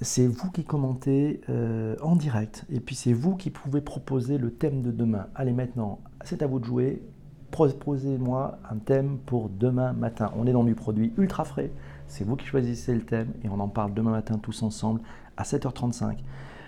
C'est 0.00 0.26
vous 0.26 0.50
qui 0.50 0.64
commentez 0.64 1.40
euh, 1.48 1.96
en 2.02 2.16
direct 2.16 2.66
et 2.70 2.80
puis 2.80 2.94
c'est 2.94 3.12
vous 3.12 3.36
qui 3.36 3.50
pouvez 3.50 3.80
proposer 3.80 4.38
le 4.38 4.52
thème 4.52 4.82
de 4.82 4.90
demain. 4.90 5.28
Allez 5.34 5.52
maintenant, 5.52 6.00
c'est 6.24 6.42
à 6.42 6.46
vous 6.46 6.58
de 6.58 6.64
jouer 6.64 7.02
proposez-moi 7.54 8.58
un 8.68 8.78
thème 8.78 9.18
pour 9.24 9.48
demain 9.48 9.92
matin. 9.92 10.32
On 10.36 10.44
est 10.48 10.52
dans 10.52 10.64
du 10.64 10.74
produit 10.74 11.12
ultra 11.16 11.44
frais. 11.44 11.70
C'est 12.08 12.24
vous 12.24 12.34
qui 12.34 12.46
choisissez 12.46 12.92
le 12.92 13.02
thème 13.02 13.32
et 13.44 13.48
on 13.48 13.60
en 13.60 13.68
parle 13.68 13.94
demain 13.94 14.10
matin 14.10 14.38
tous 14.38 14.64
ensemble 14.64 15.00
à 15.36 15.44
7h35. 15.44 16.16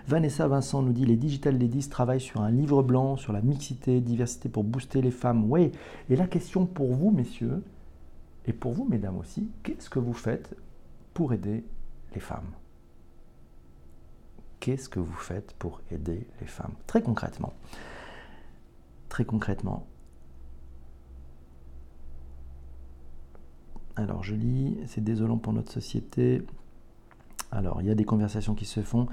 Vanessa 0.06 0.46
Vincent 0.46 0.82
nous 0.82 0.92
dit 0.92 1.04
les 1.04 1.16
Digital 1.16 1.58
Ladies 1.58 1.88
travaillent 1.88 2.20
sur 2.20 2.40
un 2.40 2.50
livre 2.50 2.82
blanc 2.82 3.16
sur 3.16 3.32
la 3.32 3.40
mixité, 3.40 4.00
diversité 4.00 4.48
pour 4.48 4.62
booster 4.62 5.02
les 5.02 5.10
femmes. 5.10 5.50
Oui, 5.50 5.72
et 6.08 6.16
la 6.16 6.28
question 6.28 6.64
pour 6.64 6.94
vous, 6.94 7.10
messieurs, 7.10 7.62
et 8.46 8.52
pour 8.52 8.72
vous, 8.72 8.84
mesdames 8.84 9.18
aussi, 9.18 9.50
qu'est-ce 9.64 9.90
que 9.90 9.98
vous 9.98 10.12
faites 10.12 10.54
pour 11.12 11.32
aider 11.32 11.64
les 12.14 12.20
femmes? 12.20 12.52
Qu'est-ce 14.60 14.88
que 14.88 15.00
vous 15.00 15.12
faites 15.12 15.54
pour 15.58 15.80
aider 15.90 16.26
les 16.40 16.46
femmes? 16.46 16.74
Très 16.86 17.02
concrètement. 17.02 17.52
Très 19.08 19.24
concrètement, 19.24 19.86
Alors 23.96 24.22
je 24.22 24.34
lis, 24.34 24.76
c'est 24.86 25.02
désolant 25.02 25.38
pour 25.38 25.54
notre 25.54 25.72
société. 25.72 26.42
Alors, 27.52 27.80
il 27.80 27.86
y 27.86 27.90
a 27.90 27.94
des 27.94 28.04
conversations 28.04 28.54
qui 28.54 28.64
se 28.64 28.80
font. 28.80 29.06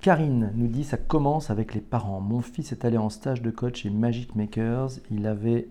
Karine 0.00 0.52
nous 0.54 0.66
dit 0.66 0.84
ça 0.84 0.96
commence 0.96 1.50
avec 1.50 1.74
les 1.74 1.80
parents. 1.80 2.20
Mon 2.20 2.40
fils 2.40 2.72
est 2.72 2.84
allé 2.84 2.98
en 2.98 3.10
stage 3.10 3.42
de 3.42 3.50
coach 3.50 3.82
chez 3.82 3.90
Magic 3.90 4.34
Makers. 4.34 4.90
Il 5.10 5.26
avait 5.26 5.68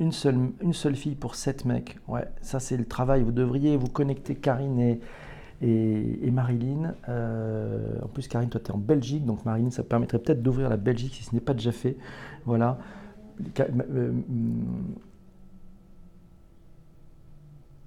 une 0.00 0.12
seule, 0.12 0.96
fille 0.96 1.14
pour 1.14 1.34
sept 1.34 1.64
mecs. 1.64 1.98
Ouais, 2.08 2.26
ça 2.40 2.60
c'est 2.60 2.76
le 2.76 2.84
travail. 2.84 3.22
Vous 3.22 3.32
devriez 3.32 3.76
vous 3.76 3.88
connecter, 3.88 4.34
Karine 4.34 4.98
et, 5.60 6.30
Marilyn. 6.30 6.94
Euh, 7.08 7.98
en 8.02 8.08
plus, 8.08 8.28
Karine, 8.28 8.48
toi 8.48 8.60
tu 8.64 8.70
es 8.70 8.74
en 8.74 8.78
Belgique, 8.78 9.24
donc 9.24 9.44
Marilyn, 9.44 9.70
ça 9.70 9.82
permettrait 9.82 10.18
peut-être 10.18 10.42
d'ouvrir 10.42 10.68
la 10.68 10.76
Belgique 10.76 11.14
si 11.14 11.24
ce 11.24 11.34
n'est 11.34 11.40
pas 11.40 11.54
déjà 11.54 11.72
fait. 11.72 11.96
Voilà. 12.44 12.78
Euh, 13.60 14.12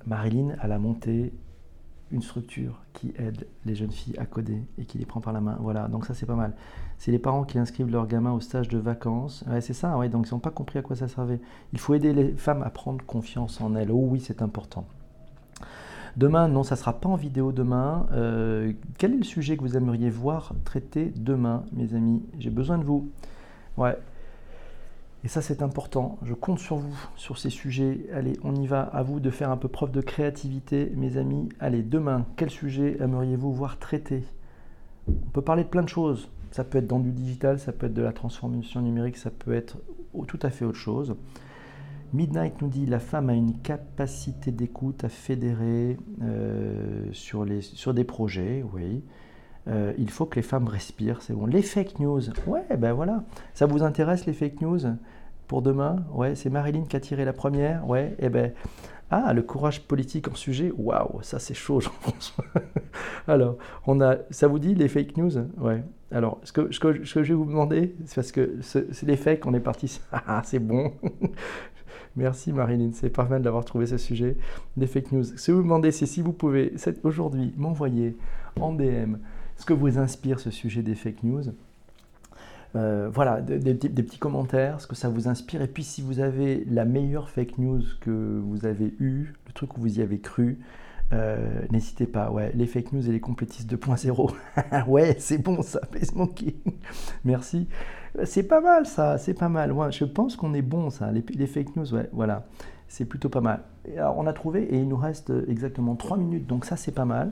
Marilyn, 0.06 0.56
elle 0.64 0.72
a 0.72 0.80
monté 0.80 1.34
une 2.12 2.22
structure 2.22 2.82
qui 2.94 3.14
aide 3.18 3.48
les 3.66 3.76
jeunes 3.76 3.92
filles 3.92 4.18
à 4.18 4.26
coder 4.26 4.64
et 4.78 4.86
qui 4.86 4.98
les 4.98 5.06
prend 5.06 5.22
par 5.22 5.34
la 5.34 5.42
main. 5.42 5.58
Voilà, 5.60 5.88
donc 5.88 6.06
ça 6.06 6.14
c'est 6.14 6.26
pas 6.26 6.36
mal. 6.36 6.54
C'est 6.98 7.12
les 7.12 7.20
parents 7.20 7.44
qui 7.44 7.60
inscrivent 7.60 7.90
leurs 7.90 8.08
gamins 8.08 8.32
au 8.32 8.40
stage 8.40 8.70
de 8.70 8.78
vacances. 8.78 9.44
Ouais, 9.50 9.62
c'est 9.62 9.74
ça, 9.74 9.98
ouais, 9.98 10.10
donc 10.10 10.28
ils 10.30 10.34
n'ont 10.34 10.40
pas 10.40 10.52
compris 10.52 10.80
à 10.80 10.82
quoi 10.82 10.96
ça 10.96 11.08
servait. 11.08 11.40
Il 11.74 11.80
faut 11.80 11.94
aider 11.94 12.14
les 12.14 12.32
femmes 12.32 12.64
à 12.64 12.70
prendre 12.70 13.04
confiance 13.06 13.62
en 13.62 13.76
elles. 13.76 13.92
Oh 13.92 14.08
oui, 14.10 14.20
c'est 14.20 14.42
important. 14.42 14.86
Demain, 16.16 16.48
non, 16.48 16.64
ça 16.64 16.74
ne 16.76 16.80
sera 16.80 16.94
pas 16.94 17.10
en 17.10 17.16
vidéo 17.16 17.52
demain. 17.52 18.08
Euh, 18.12 18.74
quel 18.98 19.14
est 19.14 19.18
le 19.18 19.24
sujet 19.24 19.56
que 19.56 19.62
vous 19.62 19.78
aimeriez 19.78 20.10
voir 20.10 20.54
traité 20.64 21.14
demain, 21.16 21.64
mes 21.74 21.94
amis? 21.94 22.24
J'ai 22.40 22.50
besoin 22.50 22.80
de 22.80 22.84
vous. 22.84 23.12
Ouais. 23.78 23.96
Et 25.24 25.28
ça, 25.28 25.42
c'est 25.42 25.62
important. 25.62 26.18
Je 26.24 26.34
compte 26.34 26.60
sur 26.60 26.78
vous, 26.78 26.96
sur 27.16 27.38
ces 27.38 27.50
sujets. 27.50 28.06
Allez, 28.14 28.38
on 28.44 28.56
y 28.56 28.68
va. 28.68 28.82
À 28.82 29.04
vous 29.04 29.20
de 29.20 29.30
faire 29.30 29.50
un 29.50 29.58
peu 29.58 29.68
preuve 29.68 29.92
de 29.92 30.02
créativité, 30.02 30.92
mes 30.96 31.18
amis. 31.18 31.50
Allez, 31.60 31.82
demain, 31.82 32.26
quel 32.36 32.50
sujet 32.50 32.98
aimeriez-vous 33.00 33.52
voir 33.54 33.80
traité? 33.80 34.24
On 35.08 35.30
peut 35.32 35.42
parler 35.42 35.64
de 35.64 35.70
plein 35.70 35.84
de 35.84 35.90
choses. 35.90 36.30
Ça 36.52 36.64
peut 36.64 36.78
être 36.78 36.88
dans 36.88 37.00
du 37.00 37.12
digital, 37.12 37.60
ça 37.60 37.72
peut 37.72 37.88
être 37.88 37.94
de 37.94 38.02
la 38.02 38.14
transformation 38.14 38.82
numérique, 38.82 39.18
ça 39.18 39.32
peut 39.32 39.54
être 39.54 39.78
tout 40.28 40.40
à 40.42 40.50
fait 40.50 40.66
autre 40.66 40.78
chose. 40.78 41.16
Midnight 42.14 42.62
nous 42.62 42.70
dit 42.70 42.86
la 42.86 43.00
femme 43.00 43.30
a 43.30 43.34
une 43.34 43.60
capacité 43.60 44.52
d'écoute 44.52 45.04
à 45.04 45.10
fédérer 45.10 45.98
euh, 46.22 47.04
sur, 47.12 47.46
sur 47.62 47.94
des 47.94 48.06
projets, 48.06 48.64
oui. 48.74 49.04
Euh, 49.68 49.94
il 49.98 50.10
faut 50.10 50.26
que 50.26 50.36
les 50.36 50.42
femmes 50.42 50.68
respirent, 50.68 51.22
c'est 51.22 51.34
bon. 51.34 51.46
Les 51.46 51.62
fake 51.62 52.00
news, 52.00 52.22
ouais, 52.46 52.66
ben 52.78 52.94
voilà. 52.94 53.24
Ça 53.54 53.66
vous 53.66 53.84
intéresse 53.84 54.26
les 54.26 54.34
fake 54.34 54.62
news? 54.62 54.80
Pour 55.48 55.62
demain, 55.62 56.06
ouais, 56.14 56.36
c'est 56.36 56.50
Marilyn 56.50 56.84
qui 56.84 56.96
a 56.96 57.00
tiré 57.00 57.24
la 57.24 57.32
première, 57.32 57.88
ouais, 57.88 58.16
et 58.20 58.26
eh 58.26 58.30
ben 58.30 58.52
Ah, 59.10 59.34
le 59.34 59.42
courage 59.42 59.82
politique 59.82 60.28
en 60.28 60.36
sujet, 60.36 60.74
waouh, 60.78 61.22
ça 61.22 61.40
c'est 61.40 61.54
chaud, 61.54 61.80
Jean-François. 61.82 62.44
Alors, 63.28 63.58
on 63.86 64.02
a, 64.02 64.18
ça 64.30 64.48
vous 64.48 64.60
dit 64.60 64.76
les 64.76 64.90
fake 64.90 65.16
news? 65.18 65.32
Ouais. 65.58 65.84
Alors, 66.12 66.40
ce 66.44 66.52
que, 66.52 66.70
je 66.72 67.20
vais 67.20 67.34
vous 67.34 67.46
demander, 67.46 67.96
c'est 68.06 68.16
parce 68.16 68.32
que 68.32 68.58
c'est 68.62 69.04
les 69.04 69.18
fakes, 69.18 69.46
on 69.46 69.54
est 69.54 69.60
parti. 69.60 70.02
Ah, 70.12 70.42
c'est 70.46 70.60
bon. 70.60 70.94
Merci 72.16 72.52
Marilyn, 72.52 72.90
c'est 72.94 73.10
pas 73.10 73.26
mal 73.26 73.44
d'avoir 73.44 73.64
trouvé 73.64 73.86
ce 73.86 73.98
sujet 73.98 74.38
des 74.76 74.88
fake 74.88 75.12
news. 75.12 75.24
Ce 75.24 75.48
que 75.48 75.52
vous 75.52 75.62
demander, 75.62 75.92
c'est 75.92 76.08
si 76.08 76.22
vous 76.22 76.34
pouvez 76.34 76.74
aujourd'hui 77.04 77.54
m'envoyer 77.58 78.18
en 78.60 78.74
DM 78.74 79.18
ce 79.58 79.66
que 79.66 79.74
vous 79.74 79.98
inspire 79.98 80.40
ce 80.40 80.52
sujet 80.52 80.82
des 80.82 80.96
fake 80.96 81.24
news. 81.24 81.44
Euh, 82.76 83.10
voilà, 83.12 83.42
des, 83.42 83.74
petits 83.74 84.20
commentaires, 84.20 84.80
ce 84.82 84.88
que 84.88 84.96
ça 84.96 85.10
vous 85.10 85.28
inspire. 85.28 85.62
Et 85.62 85.68
puis 85.68 85.84
si 85.84 86.02
vous 86.02 86.20
avez 86.20 86.64
la 86.70 86.86
meilleure 86.86 87.30
fake 87.30 87.58
news 87.58 87.82
que 88.02 88.40
vous 88.44 88.66
avez 88.66 88.94
eue, 89.00 89.34
le 89.48 89.54
truc 89.54 89.78
où 89.78 89.82
vous 89.82 90.00
y 90.00 90.02
avez 90.02 90.20
cru, 90.20 90.60
euh, 91.14 91.62
n'hésitez 91.72 92.06
pas. 92.06 92.30
Ouais, 92.30 92.52
les 92.54 92.68
fake 92.68 92.92
news 92.92 93.10
et 93.10 93.12
les 93.12 93.20
complétistes 93.20 93.72
2.0. 93.72 94.34
ouais, 94.88 95.16
c'est 95.20 95.38
bon 95.38 95.62
ça, 95.62 95.82
Monkey. 96.16 96.56
Merci. 97.26 97.68
C'est 98.26 98.44
pas 98.44 98.62
mal 98.62 98.86
ça, 98.86 99.18
c'est 99.18 99.34
pas 99.34 99.50
mal. 99.50 99.72
Ouais, 99.72 99.92
je 99.92 100.06
pense 100.06 100.36
qu'on 100.36 100.54
est 100.54 100.62
bon 100.62 100.90
ça. 100.90 101.12
Les, 101.12 101.24
les, 101.36 101.48
fake 101.48 101.76
news, 101.76 101.94
ouais, 101.94 102.10
voilà. 102.12 102.46
C'est 102.88 103.06
plutôt 103.06 103.30
pas 103.30 103.42
mal. 103.42 103.62
Alors, 103.96 104.18
on 104.18 104.28
a 104.28 104.34
trouvé 104.34 104.64
et 104.64 104.78
il 104.78 104.88
nous 104.88 104.98
reste 104.98 105.32
exactement 105.48 105.96
3 105.96 106.18
minutes, 106.18 106.48
donc 106.48 106.66
ça 106.66 106.76
c'est 106.76 106.92
pas 106.92 107.06
mal. 107.06 107.32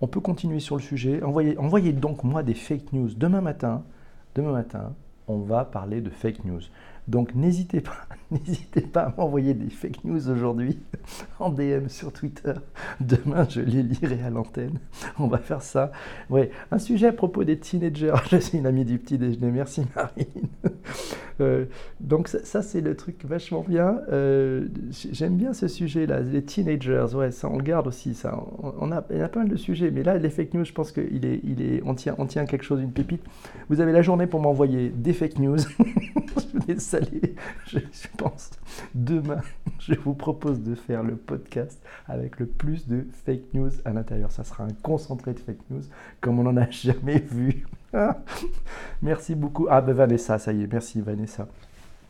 On 0.00 0.06
peut 0.06 0.20
continuer 0.20 0.60
sur 0.60 0.76
le 0.76 0.82
sujet. 0.82 1.22
Envoyez, 1.22 1.56
envoyez 1.58 1.92
donc 1.92 2.24
moi 2.24 2.42
des 2.42 2.54
fake 2.54 2.92
news 2.92 3.10
demain 3.16 3.40
matin 3.40 3.82
demain 4.34 4.52
matin, 4.52 4.94
on 5.28 5.38
va 5.38 5.64
parler 5.64 6.00
de 6.00 6.10
fake 6.10 6.44
news. 6.44 6.60
Donc 7.06 7.34
n'hésitez 7.34 7.80
pas, 7.80 8.06
n'hésitez 8.30 8.80
pas 8.80 9.02
à 9.02 9.14
m'envoyer 9.16 9.54
des 9.54 9.68
fake 9.68 10.04
news 10.04 10.28
aujourd'hui 10.30 10.78
en 11.38 11.50
DM 11.50 11.88
sur 11.88 12.12
Twitter. 12.12 12.54
Demain, 13.00 13.46
je 13.48 13.60
les 13.60 13.82
lirai 13.82 14.22
à 14.22 14.30
l'antenne. 14.30 14.78
On 15.18 15.26
va 15.26 15.38
faire 15.38 15.62
ça. 15.62 15.92
Ouais, 16.30 16.50
un 16.70 16.78
sujet 16.78 17.08
à 17.08 17.12
propos 17.12 17.44
des 17.44 17.58
teenagers. 17.58 18.14
Je 18.30 18.38
suis 18.38 18.58
une 18.58 18.66
amie 18.66 18.84
du 18.84 18.98
petit 18.98 19.18
déjeuner. 19.18 19.50
Merci 19.50 19.82
Marine. 19.94 20.48
Euh, 21.40 21.64
donc 22.00 22.28
ça, 22.28 22.62
c'est 22.62 22.80
le 22.80 22.96
truc 22.96 23.24
vachement 23.24 23.64
bien. 23.66 24.00
Euh, 24.10 24.68
j'aime 25.10 25.36
bien 25.36 25.52
ce 25.52 25.68
sujet-là, 25.68 26.20
les 26.20 26.42
teenagers. 26.42 27.06
Ouais, 27.14 27.30
ça 27.30 27.48
on 27.48 27.58
garde 27.58 27.86
aussi. 27.86 28.14
Ça, 28.14 28.40
on, 28.78 28.92
a, 28.92 29.04
il 29.10 29.18
y 29.18 29.20
a 29.20 29.28
pas 29.28 29.40
mal 29.40 29.48
de 29.48 29.56
sujets, 29.56 29.90
mais 29.90 30.02
là 30.02 30.16
les 30.16 30.30
fake 30.30 30.54
news, 30.54 30.64
je 30.64 30.72
pense 30.72 30.92
qu'il 30.92 31.24
est, 31.26 31.40
il 31.42 31.60
est, 31.60 31.82
on 31.84 31.94
tient, 31.94 32.14
on 32.18 32.26
tient 32.26 32.46
quelque 32.46 32.64
chose, 32.64 32.80
une 32.80 32.92
pépite. 32.92 33.22
Vous 33.68 33.80
avez 33.80 33.92
la 33.92 34.02
journée 34.02 34.26
pour 34.26 34.40
m'envoyer 34.40 34.90
des 34.90 35.12
fake 35.12 35.38
news. 35.38 35.58
je 36.68 36.78
saler, 36.94 37.34
je, 37.66 37.78
pense. 38.16 38.50
Demain, 38.94 39.40
je 39.80 39.94
vous 39.94 40.14
propose 40.14 40.62
de 40.62 40.74
faire 40.74 41.02
le 41.02 41.16
podcast 41.16 41.80
avec 42.06 42.38
le 42.38 42.46
plus 42.46 42.86
de 42.86 43.06
fake 43.24 43.52
news 43.52 43.70
à 43.84 43.92
l'intérieur. 43.92 44.30
Ça 44.30 44.44
sera 44.44 44.64
un 44.64 44.72
concentré 44.82 45.34
de 45.34 45.40
fake 45.40 45.70
news 45.70 45.82
comme 46.20 46.38
on 46.38 46.44
n'en 46.44 46.56
a 46.56 46.70
jamais 46.70 47.18
vu. 47.18 47.66
merci 49.02 49.34
beaucoup. 49.34 49.66
Ah 49.70 49.80
ben 49.80 49.92
Vanessa, 49.92 50.38
ça 50.38 50.52
y 50.52 50.62
est, 50.62 50.72
merci 50.72 51.00
Vanessa. 51.00 51.48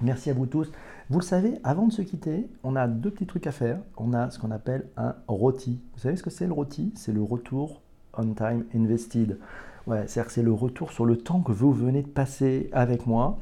Merci 0.03 0.31
à 0.31 0.35
vous 0.35 0.47
tous. 0.47 0.71
Vous 1.09 1.19
le 1.19 1.25
savez, 1.25 1.55
avant 1.65 1.87
de 1.87 1.93
se 1.93 2.03
quitter, 2.03 2.47
on 2.63 2.77
a 2.77 2.87
deux 2.87 3.11
petits 3.11 3.27
trucs 3.27 3.47
à 3.47 3.53
faire. 3.53 3.79
On 3.97 4.13
a 4.13 4.31
ce 4.31 4.39
qu'on 4.39 4.51
appelle 4.51 4.87
un 4.97 5.15
roti. 5.29 5.81
Vous 5.95 6.01
savez 6.01 6.17
ce 6.17 6.23
que 6.23 6.31
c'est 6.31 6.47
le 6.47 6.53
roti 6.53 6.93
C'est 6.97 7.13
le 7.13 7.23
retour 7.23 7.81
on 8.17 8.35
time 8.35 8.65
invested. 8.75 9.39
Ouais, 9.87 10.07
c'est-à-dire 10.07 10.27
que 10.27 10.33
c'est 10.33 10.43
le 10.43 10.53
retour 10.53 10.93
sur 10.93 11.05
le 11.05 11.17
temps 11.17 11.41
que 11.41 11.53
vous 11.53 11.73
venez 11.73 12.03
de 12.03 12.09
passer 12.09 12.71
avec 12.73 13.07
moi. 13.07 13.39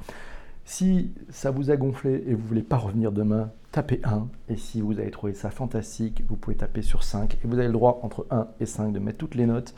Si 0.64 1.12
ça 1.28 1.50
vous 1.50 1.70
a 1.70 1.76
gonflé 1.76 2.24
et 2.26 2.34
vous 2.34 2.46
voulez 2.46 2.62
pas 2.62 2.76
revenir 2.76 3.12
demain, 3.12 3.50
tapez 3.72 4.00
1. 4.04 4.28
Et 4.48 4.56
si 4.56 4.80
vous 4.80 4.98
avez 4.98 5.10
trouvé 5.10 5.34
ça 5.34 5.50
fantastique, 5.50 6.22
vous 6.28 6.36
pouvez 6.36 6.56
taper 6.56 6.82
sur 6.82 7.02
5. 7.02 7.34
Et 7.34 7.46
vous 7.46 7.58
avez 7.58 7.66
le 7.66 7.72
droit 7.72 8.00
entre 8.02 8.26
1 8.30 8.46
et 8.60 8.66
5 8.66 8.92
de 8.92 8.98
mettre 8.98 9.18
toutes 9.18 9.34
les 9.34 9.46
notes. 9.46 9.74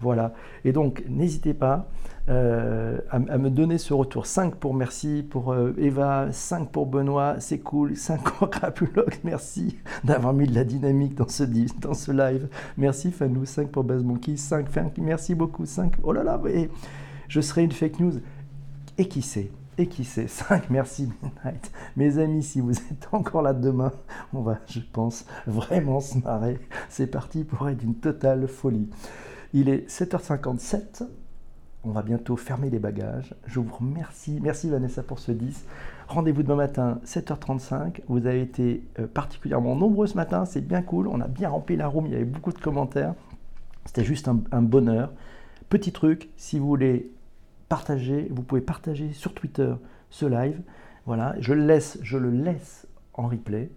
Voilà. 0.00 0.34
Et 0.64 0.72
donc, 0.72 1.04
n'hésitez 1.08 1.54
pas 1.54 1.88
euh, 2.28 2.98
à, 3.10 3.18
me 3.18 3.48
donner 3.48 3.78
ce 3.78 3.94
retour. 3.94 4.26
5 4.26 4.56
pour 4.56 4.74
merci 4.74 5.24
pour 5.28 5.52
euh, 5.52 5.72
Eva, 5.78 6.28
5 6.32 6.70
pour 6.70 6.86
Benoît, 6.86 7.36
c'est 7.38 7.60
cool. 7.60 7.96
5 7.96 8.20
pour 8.22 8.50
Crapulog, 8.50 9.14
merci 9.24 9.78
d'avoir 10.04 10.34
mis 10.34 10.46
de 10.46 10.54
la 10.54 10.64
dynamique 10.64 11.14
dans 11.14 11.28
ce, 11.28 12.12
live. 12.12 12.48
Merci 12.76 13.10
Fanou, 13.10 13.46
5 13.46 13.70
pour 13.70 13.84
Monkey, 13.84 14.36
5, 14.36 14.66
merci 14.98 15.34
beaucoup. 15.34 15.64
5, 15.64 15.94
oh 16.02 16.12
là 16.12 16.22
là, 16.22 16.40
je 17.28 17.40
serai 17.40 17.62
une 17.62 17.72
fake 17.72 18.00
news. 18.00 18.14
Et 18.98 19.08
qui 19.08 19.22
sait? 19.22 19.50
Et 19.78 19.86
qui 19.88 20.04
sait 20.04 20.26
5, 20.28 20.70
merci 20.70 21.08
Midnight. 21.22 21.70
Mes 21.96 22.18
amis, 22.18 22.42
si 22.42 22.60
vous 22.60 22.72
êtes 22.72 23.08
encore 23.12 23.42
là 23.42 23.52
demain, 23.52 23.92
on 24.32 24.42
va, 24.42 24.58
je 24.66 24.80
pense, 24.80 25.26
vraiment 25.46 26.00
se 26.00 26.18
marrer. 26.18 26.58
C'est 26.88 27.06
parti 27.06 27.44
pour 27.44 27.68
être 27.68 27.82
une 27.82 27.96
totale 27.96 28.48
folie. 28.48 28.88
Il 29.52 29.68
est 29.68 29.88
7h57. 29.88 31.06
On 31.84 31.90
va 31.90 32.02
bientôt 32.02 32.36
fermer 32.36 32.68
les 32.68 32.80
bagages. 32.80 33.34
Je 33.46 33.60
vous 33.60 33.72
remercie. 33.72 34.40
Merci 34.42 34.68
Vanessa 34.68 35.04
pour 35.04 35.20
ce 35.20 35.30
10. 35.30 35.64
Rendez-vous 36.08 36.42
demain 36.42 36.56
matin, 36.56 37.00
7h35. 37.04 38.00
Vous 38.08 38.26
avez 38.26 38.42
été 38.42 38.82
euh, 38.98 39.06
particulièrement 39.06 39.76
nombreux 39.76 40.08
ce 40.08 40.16
matin. 40.16 40.44
C'est 40.46 40.66
bien 40.66 40.82
cool. 40.82 41.06
On 41.06 41.20
a 41.20 41.28
bien 41.28 41.48
rempli 41.48 41.76
la 41.76 41.86
room. 41.86 42.06
Il 42.06 42.12
y 42.12 42.16
avait 42.16 42.24
beaucoup 42.24 42.52
de 42.52 42.58
commentaires. 42.58 43.14
C'était 43.84 44.04
juste 44.04 44.26
un, 44.26 44.40
un 44.50 44.62
bonheur. 44.62 45.12
Petit 45.68 45.92
truc, 45.92 46.28
si 46.36 46.58
vous 46.58 46.66
voulez 46.66 47.12
partager, 47.68 48.28
vous 48.30 48.42
pouvez 48.42 48.60
partager 48.60 49.12
sur 49.12 49.34
Twitter 49.34 49.74
ce 50.10 50.26
live. 50.26 50.60
Voilà, 51.04 51.34
je 51.40 51.54
le 51.54 51.66
laisse, 51.66 51.98
je 52.02 52.18
le 52.18 52.30
laisse 52.30 52.86
en 53.14 53.28
replay. 53.28 53.70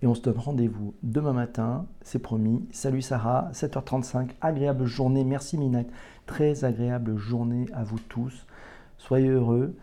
Et 0.00 0.06
on 0.06 0.14
se 0.14 0.22
donne 0.22 0.38
rendez-vous 0.38 0.94
demain 1.02 1.32
matin, 1.32 1.86
c'est 2.02 2.20
promis. 2.20 2.68
Salut 2.70 3.02
Sarah, 3.02 3.50
7h35, 3.52 4.30
agréable 4.40 4.86
journée, 4.86 5.24
merci 5.24 5.58
Minette. 5.58 5.90
Très 6.26 6.64
agréable 6.64 7.16
journée 7.16 7.66
à 7.72 7.82
vous 7.82 7.98
tous. 7.98 8.46
Soyez 8.96 9.28
heureux, 9.28 9.74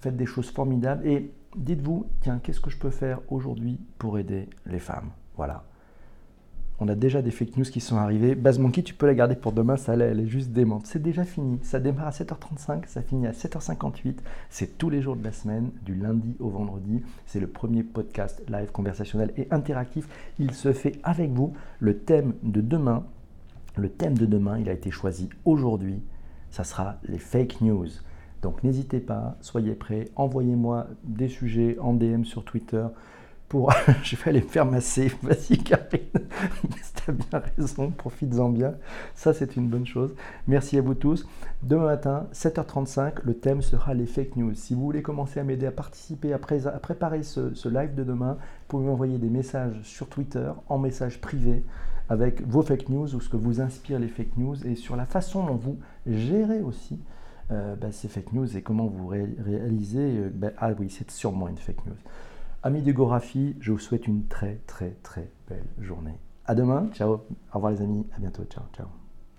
faites 0.00 0.16
des 0.16 0.26
choses 0.26 0.50
formidables 0.50 1.06
et 1.06 1.32
dites-vous, 1.56 2.06
tiens, 2.20 2.38
qu'est-ce 2.40 2.60
que 2.60 2.70
je 2.70 2.78
peux 2.78 2.90
faire 2.90 3.20
aujourd'hui 3.30 3.80
pour 3.98 4.18
aider 4.18 4.48
les 4.66 4.78
femmes? 4.78 5.10
Voilà. 5.36 5.64
On 6.80 6.86
a 6.86 6.94
déjà 6.94 7.22
des 7.22 7.32
fake 7.32 7.56
news 7.56 7.64
qui 7.64 7.80
sont 7.80 7.96
arrivées. 7.96 8.36
Base 8.36 8.60
Monkey, 8.60 8.84
tu 8.84 8.94
peux 8.94 9.06
la 9.06 9.14
garder 9.14 9.34
pour 9.34 9.50
demain, 9.50 9.76
ça 9.76 9.94
elle 9.94 10.20
est 10.20 10.26
juste 10.28 10.50
démente. 10.50 10.86
C'est 10.86 11.02
déjà 11.02 11.24
fini. 11.24 11.58
Ça 11.62 11.80
démarre 11.80 12.06
à 12.06 12.10
7h35, 12.10 12.86
ça 12.86 13.02
finit 13.02 13.26
à 13.26 13.32
7h58. 13.32 14.18
C'est 14.48 14.78
tous 14.78 14.88
les 14.88 15.02
jours 15.02 15.16
de 15.16 15.24
la 15.24 15.32
semaine, 15.32 15.70
du 15.84 15.96
lundi 15.96 16.36
au 16.38 16.50
vendredi. 16.50 17.02
C'est 17.26 17.40
le 17.40 17.48
premier 17.48 17.82
podcast 17.82 18.44
live 18.48 18.70
conversationnel 18.70 19.32
et 19.36 19.48
interactif. 19.50 20.06
Il 20.38 20.52
se 20.52 20.72
fait 20.72 21.00
avec 21.02 21.32
vous. 21.32 21.52
Le 21.80 21.98
thème 21.98 22.34
de 22.44 22.60
demain, 22.60 23.04
le 23.76 23.88
thème 23.88 24.16
de 24.16 24.26
demain, 24.26 24.58
il 24.60 24.68
a 24.68 24.72
été 24.72 24.92
choisi 24.92 25.28
aujourd'hui. 25.44 26.00
Ça 26.52 26.62
sera 26.62 26.98
les 27.02 27.18
fake 27.18 27.60
news. 27.60 27.88
Donc 28.40 28.62
n'hésitez 28.62 29.00
pas, 29.00 29.36
soyez 29.40 29.74
prêts, 29.74 30.10
envoyez-moi 30.14 30.86
des 31.02 31.28
sujets 31.28 31.76
en 31.80 31.92
DM 31.92 32.22
sur 32.22 32.44
Twitter 32.44 32.86
je 34.02 34.16
vais 34.16 34.30
aller 34.30 34.42
me 34.42 34.46
faire 34.46 34.66
masser. 34.66 35.10
Vas-y, 35.22 35.58
Karine. 35.58 36.00
bien 37.12 37.42
raison, 37.56 37.90
profites-en 37.90 38.50
bien. 38.50 38.74
Ça, 39.14 39.32
c'est 39.32 39.56
une 39.56 39.68
bonne 39.68 39.86
chose. 39.86 40.14
Merci 40.46 40.76
à 40.76 40.82
vous 40.82 40.94
tous. 40.94 41.26
Demain 41.62 41.86
matin, 41.86 42.26
7h35, 42.34 43.20
le 43.24 43.34
thème 43.34 43.62
sera 43.62 43.94
les 43.94 44.06
fake 44.06 44.36
news. 44.36 44.54
Si 44.54 44.74
vous 44.74 44.82
voulez 44.82 45.02
commencer 45.02 45.40
à 45.40 45.44
m'aider 45.44 45.66
à 45.66 45.70
participer, 45.70 46.32
à, 46.32 46.38
préparer 46.38 47.22
ce, 47.22 47.68
live 47.68 47.94
de 47.94 48.04
demain, 48.04 48.34
vous 48.34 48.66
pouvez 48.68 48.84
m'envoyer 48.84 49.18
des 49.18 49.30
messages 49.30 49.80
sur 49.82 50.08
Twitter 50.08 50.50
en 50.68 50.78
message 50.78 51.20
privé 51.20 51.64
avec 52.10 52.46
vos 52.46 52.62
fake 52.62 52.88
news 52.90 53.14
ou 53.14 53.20
ce 53.20 53.28
que 53.28 53.36
vous 53.36 53.60
inspire 53.60 53.98
les 53.98 54.08
fake 54.08 54.36
news 54.36 54.66
et 54.66 54.74
sur 54.74 54.96
la 54.96 55.04
façon 55.04 55.44
dont 55.44 55.56
vous 55.56 55.78
gérez 56.06 56.60
aussi 56.60 56.98
euh, 57.50 57.76
bah, 57.76 57.92
ces 57.92 58.08
fake 58.08 58.32
news 58.32 58.56
et 58.56 58.62
comment 58.62 58.86
vous 58.86 59.06
réalisez. 59.06 60.18
Euh, 60.18 60.30
bah, 60.32 60.48
ah 60.58 60.72
oui, 60.78 60.90
c'est 60.90 61.10
sûrement 61.10 61.48
une 61.48 61.58
fake 61.58 61.86
news. 61.86 61.96
Amis 62.62 62.82
d'Egographie, 62.82 63.54
je 63.60 63.70
vous 63.70 63.78
souhaite 63.78 64.08
une 64.08 64.26
très 64.26 64.56
très 64.66 64.96
très 65.02 65.30
belle 65.48 65.68
journée. 65.80 66.18
À 66.44 66.56
demain, 66.56 66.88
ciao, 66.92 67.12
au 67.12 67.20
revoir 67.52 67.72
les 67.72 67.82
amis, 67.82 68.04
à 68.16 68.18
bientôt, 68.18 68.42
ciao, 68.44 68.64
ciao. 68.76 68.97